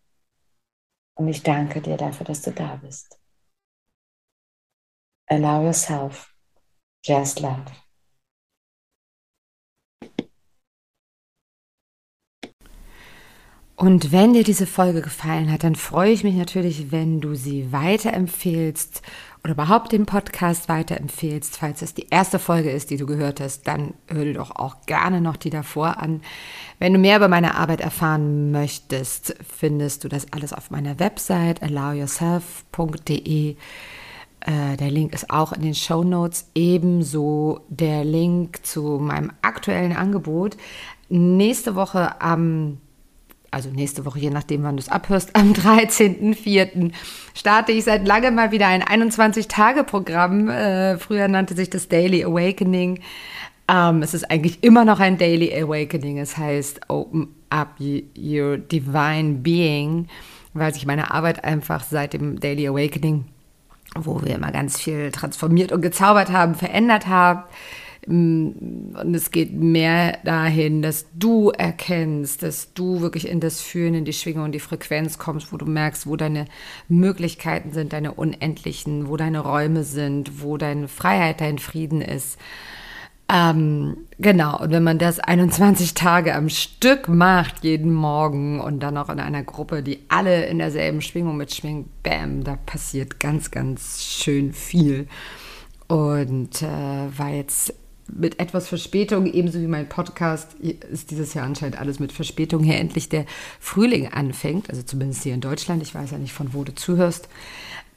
Und 1.15 1.29
ich 1.29 1.45
danke 1.45 1.81
dir 1.81 1.97
dafür, 1.97 2.27
dass 2.27 2.43
du 2.43 2.51
da 2.51 2.75
bist. 2.77 3.21
Allow 5.29 5.63
yourself 5.63 6.35
just 7.05 7.39
love. 7.39 7.71
Und 13.75 14.13
wenn 14.13 14.35
dir 14.35 14.45
diese 14.45 14.67
Folge 14.67 15.01
gefallen 15.01 15.51
hat, 15.51 15.65
dann 15.65 15.75
freue 15.75 16.13
ich 16.13 16.25
mich 16.25 16.35
natürlich, 16.35 16.93
wenn 16.93 17.21
du 17.21 17.35
sie 17.35 17.73
weiterempfehlst 17.73 19.03
oder 19.43 19.55
überhaupt 19.55 19.93
den 19.93 20.07
Podcast 20.07 20.69
weiterempfehlst. 20.69 21.57
Falls 21.57 21.83
es 21.83 21.95
die 21.95 22.07
erste 22.11 22.39
Folge 22.39 22.71
ist, 22.71 22.91
die 22.91 22.97
du 22.97 23.07
gehört 23.07 23.41
hast, 23.41 23.67
dann 23.67 23.95
hör 24.07 24.25
dir 24.25 24.35
doch 24.35 24.53
auch 24.53 24.83
gerne 24.87 25.21
noch 25.21 25.37
die 25.37 25.51
davor 25.51 25.99
an. 25.99 26.21
Wenn 26.79 26.93
du 26.93 26.99
mehr 26.99 27.17
über 27.17 27.29
meine 27.29 27.57
Arbeit 27.57 27.81
erfahren 27.81 28.53
möchtest, 28.53 29.35
findest 29.43 30.05
du 30.05 30.09
das 30.09 30.33
alles 30.33 30.53
auf 30.53 30.71
meiner 30.71 31.01
Website 31.01 31.63
allowyourself.de. 31.63 33.57
Äh, 34.45 34.77
der 34.77 34.91
Link 34.91 35.15
ist 35.15 35.31
auch 35.31 35.53
in 35.53 35.63
den 35.63 35.75
Show 35.75 36.05
Notes. 36.05 36.51
Ebenso 36.55 37.61
der 37.69 38.05
Link 38.05 38.65
zu 38.65 38.99
meinem 39.01 39.33
aktuellen 39.43 39.97
Angebot. 39.97 40.57
Nächste 41.09 41.75
Woche 41.75 42.21
am 42.21 42.79
also 43.53 43.69
nächste 43.71 44.05
Woche, 44.05 44.19
je 44.19 44.31
nachdem, 44.31 44.63
wann 44.65 44.77
du 44.77 44.81
es 44.81 44.89
abhörst, 44.89 45.37
am 45.37 45.53
13.04. 45.53 46.91
starte 47.35 47.73
ich 47.73 47.85
seit 47.85 48.07
langem 48.07 48.35
mal 48.35 48.51
wieder 48.51 48.67
ein 48.67 48.83
21-Tage-Programm. 48.83 50.49
Äh, 50.49 50.99
früher 50.99 51.29
nannte 51.29 51.55
sich 51.55 51.71
das 51.71 51.89
Daily 51.89 52.25
Awakening. 52.25 53.01
Ähm, 53.69 54.03
es 54.03 54.15
ist 54.15 54.31
eigentlich 54.31 54.65
immer 54.65 54.85
noch 54.85 55.01
ein 55.01 55.19
Daily 55.19 55.53
Awakening. 55.55 56.19
Es 56.19 56.37
heißt 56.37 56.89
Open 56.89 57.29
Up 57.51 57.79
Your 57.79 58.57
Divine 58.57 59.35
Being, 59.35 60.09
weil 60.55 60.73
sich 60.73 60.87
meine 60.87 61.13
Arbeit 61.13 61.45
einfach 61.45 61.85
seit 61.85 62.15
dem 62.15 62.41
Daily 62.41 62.67
Awakening, 62.67 63.27
wo 63.95 64.23
wir 64.23 64.35
immer 64.35 64.51
ganz 64.51 64.81
viel 64.81 65.13
transformiert 65.13 65.73
und 65.73 65.83
gezaubert 65.83 66.33
haben, 66.33 66.55
verändert 66.55 67.07
hat. 67.07 67.45
Und 68.07 69.15
es 69.15 69.31
geht 69.31 69.53
mehr 69.53 70.19
dahin, 70.25 70.83
dass 70.83 71.07
du 71.15 71.51
erkennst, 71.51 72.43
dass 72.43 72.75
du 72.75 73.01
wirklich 73.01 73.29
in 73.29 73.39
das 73.39 73.61
Fühlen, 73.61 73.95
in 73.95 74.05
die 74.05 74.13
Schwingung, 74.13 74.47
in 74.47 74.53
die 74.53 74.61
Frequenz 74.61 75.19
kommst, 75.19 75.53
wo 75.53 75.57
du 75.57 75.67
merkst, 75.67 76.09
wo 76.09 76.17
deine 76.17 76.47
Möglichkeiten 76.89 77.73
sind, 77.73 77.93
deine 77.93 78.13
unendlichen, 78.13 79.09
wo 79.09 79.17
deine 79.17 79.41
Räume 79.41 79.85
sind, 79.85 80.43
wo 80.43 80.57
deine 80.57 80.89
Freiheit, 80.89 81.41
dein 81.41 81.59
Frieden 81.59 82.01
ist. 82.01 82.39
Ähm, 83.33 83.99
genau, 84.19 84.59
und 84.59 84.73
wenn 84.73 84.83
man 84.83 84.99
das 84.99 85.21
21 85.21 85.95
Tage 85.95 86.35
am 86.35 86.49
Stück 86.49 87.09
macht, 87.09 87.63
jeden 87.63 87.93
Morgen 87.93 88.61
und 88.61 88.81
dann 88.81 88.97
auch 88.97 89.09
in 89.11 89.21
einer 89.21 89.45
Gruppe, 89.45 89.83
die 89.85 90.01
alle 90.09 90.47
in 90.47 90.59
derselben 90.59 91.01
Schwingung 91.01 91.37
mitschwingen, 91.37 91.89
bam, 92.03 92.43
da 92.43 92.57
passiert 92.67 93.21
ganz, 93.21 93.53
ganz 93.53 94.03
schön 94.03 94.53
viel. 94.53 95.07
Und 95.87 96.63
äh, 96.63 97.19
war 97.19 97.31
jetzt 97.31 97.75
mit 98.11 98.41
etwas 98.41 98.69
Verspätung, 98.69 99.27
ebenso 99.27 99.61
wie 99.61 99.67
mein 99.67 99.89
Podcast, 99.89 100.55
ist 100.55 101.11
dieses 101.11 101.35
Jahr 101.35 101.47
anscheinend 101.47 101.79
alles 101.79 101.99
mit 101.99 102.13
Verspätung 102.13 102.63
hier 102.63 102.77
endlich 102.77 103.09
der 103.09 103.27
Frühling 103.61 104.09
anfängt. 104.09 104.71
Also 104.71 104.83
zumindest 104.83 105.23
hier 105.23 105.35
in 105.35 105.41
Deutschland. 105.41 105.83
Ich 105.83 105.95
weiß 105.95 106.11
ja 106.11 106.19
nicht, 106.19 106.33
von 106.33 106.53
wo 106.55 106.65
du 106.65 106.75
zuhörst. 106.75 107.29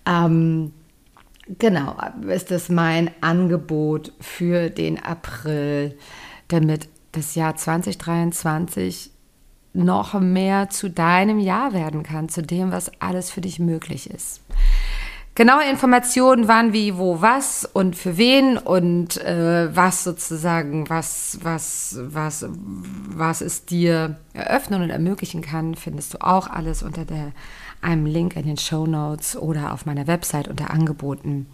Ähm, 0.05 0.71
genau, 1.59 1.97
ist 2.27 2.51
das 2.51 2.69
mein 2.69 3.11
Angebot 3.21 4.13
für 4.19 4.69
den 4.69 5.01
April, 5.03 5.97
damit 6.47 6.87
das 7.11 7.35
Jahr 7.35 7.55
2023 7.55 9.11
noch 9.73 10.13
mehr 10.19 10.69
zu 10.69 10.89
deinem 10.89 11.39
Jahr 11.39 11.73
werden 11.73 12.03
kann, 12.03 12.29
zu 12.29 12.41
dem, 12.41 12.71
was 12.71 12.91
alles 13.01 13.29
für 13.29 13.41
dich 13.41 13.59
möglich 13.59 14.09
ist. 14.09 14.41
Genaue 15.35 15.69
Informationen, 15.69 16.47
wann, 16.47 16.71
wie, 16.71 16.97
wo, 16.97 17.19
was 17.19 17.65
und 17.65 17.97
für 17.97 18.15
wen 18.15 18.57
und 18.57 19.17
äh, 19.17 19.75
was 19.75 20.05
sozusagen, 20.05 20.89
was, 20.89 21.39
was, 21.41 21.97
was, 21.99 22.45
was 22.49 23.41
es 23.41 23.65
dir 23.65 24.15
eröffnen 24.31 24.81
und 24.81 24.91
ermöglichen 24.91 25.41
kann, 25.41 25.75
findest 25.75 26.13
du 26.13 26.21
auch 26.21 26.47
alles 26.47 26.83
unter 26.83 27.03
der, 27.03 27.33
einem 27.81 28.05
Link 28.05 28.37
in 28.37 28.45
den 28.45 28.57
Show 28.57 28.87
Notes 28.87 29.35
oder 29.35 29.73
auf 29.73 29.85
meiner 29.85 30.07
Website 30.07 30.47
unter 30.47 30.71
Angeboten. 30.71 31.47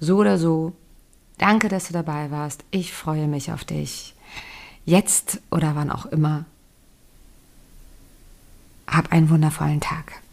So 0.00 0.16
oder 0.16 0.36
so, 0.36 0.72
danke, 1.38 1.68
dass 1.68 1.86
du 1.86 1.92
dabei 1.92 2.32
warst. 2.32 2.64
Ich 2.72 2.92
freue 2.92 3.28
mich 3.28 3.52
auf 3.52 3.64
dich. 3.64 4.16
Jetzt 4.84 5.40
oder 5.52 5.76
wann 5.76 5.92
auch 5.92 6.06
immer. 6.06 6.46
Hab 8.88 9.12
einen 9.12 9.30
wundervollen 9.30 9.80
Tag. 9.80 10.23